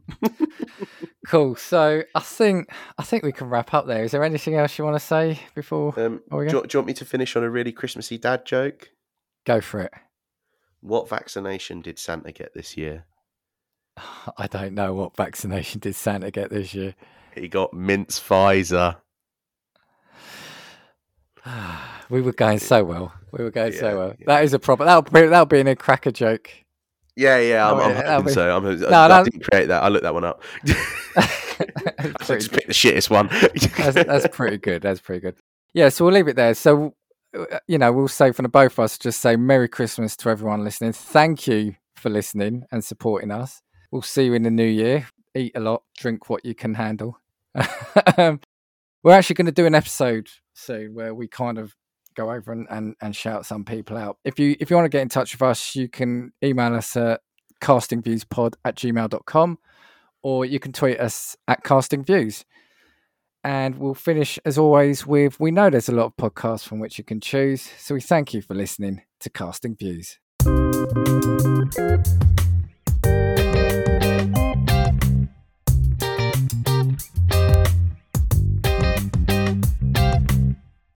[1.26, 1.56] Cool.
[1.56, 4.04] So I think I think we can wrap up there.
[4.04, 6.94] Is there anything else you want to say before Um, do, do you want me
[6.94, 8.90] to finish on a really Christmassy dad joke?
[9.46, 9.92] go for it?
[10.80, 13.06] What vaccination did Santa get this year?
[14.38, 16.94] I don't know what vaccination did Santa get this year.
[17.34, 18.96] He got mince Pfizer.
[22.10, 23.12] we were going so well.
[23.32, 24.08] We were going Yeah, so well.
[24.18, 24.24] yeah.
[24.26, 24.84] That is a proper.
[24.84, 26.50] That'll be that'll be in a cracker joke.
[27.16, 28.56] Yeah, yeah, I'm, Oh, I'm yeah, hoping be- so.
[28.56, 29.82] I'm, No, I, I didn't create that.
[29.84, 30.42] I looked that one up.
[30.66, 33.28] I just picked the shittest one.
[33.76, 34.82] that's, that's pretty good.
[34.82, 35.36] That's pretty good.
[35.74, 36.54] Yeah, so we'll leave it there.
[36.54, 36.94] So,
[37.38, 40.28] uh, you know, we'll say from the both of us, just say Merry Christmas to
[40.30, 40.92] everyone listening.
[40.92, 43.60] Thank you for listening and supporting us.
[43.92, 45.06] We'll see you in the new year.
[45.36, 47.20] Eat a lot, drink what you can handle.
[48.16, 48.40] Um,
[49.02, 51.74] we're actually going to do an episode soon where we kind of
[52.14, 54.18] go over and, and, and shout some people out.
[54.24, 56.96] If you if you want to get in touch with us, you can email us
[56.96, 57.20] at
[57.60, 59.58] castingviewspod at gmail.com
[60.22, 62.44] or you can tweet us at castingviews.
[63.44, 66.96] And we'll finish, as always, with we know there's a lot of podcasts from which
[66.96, 67.60] you can choose.
[67.78, 70.18] So we thank you for listening to Casting Views.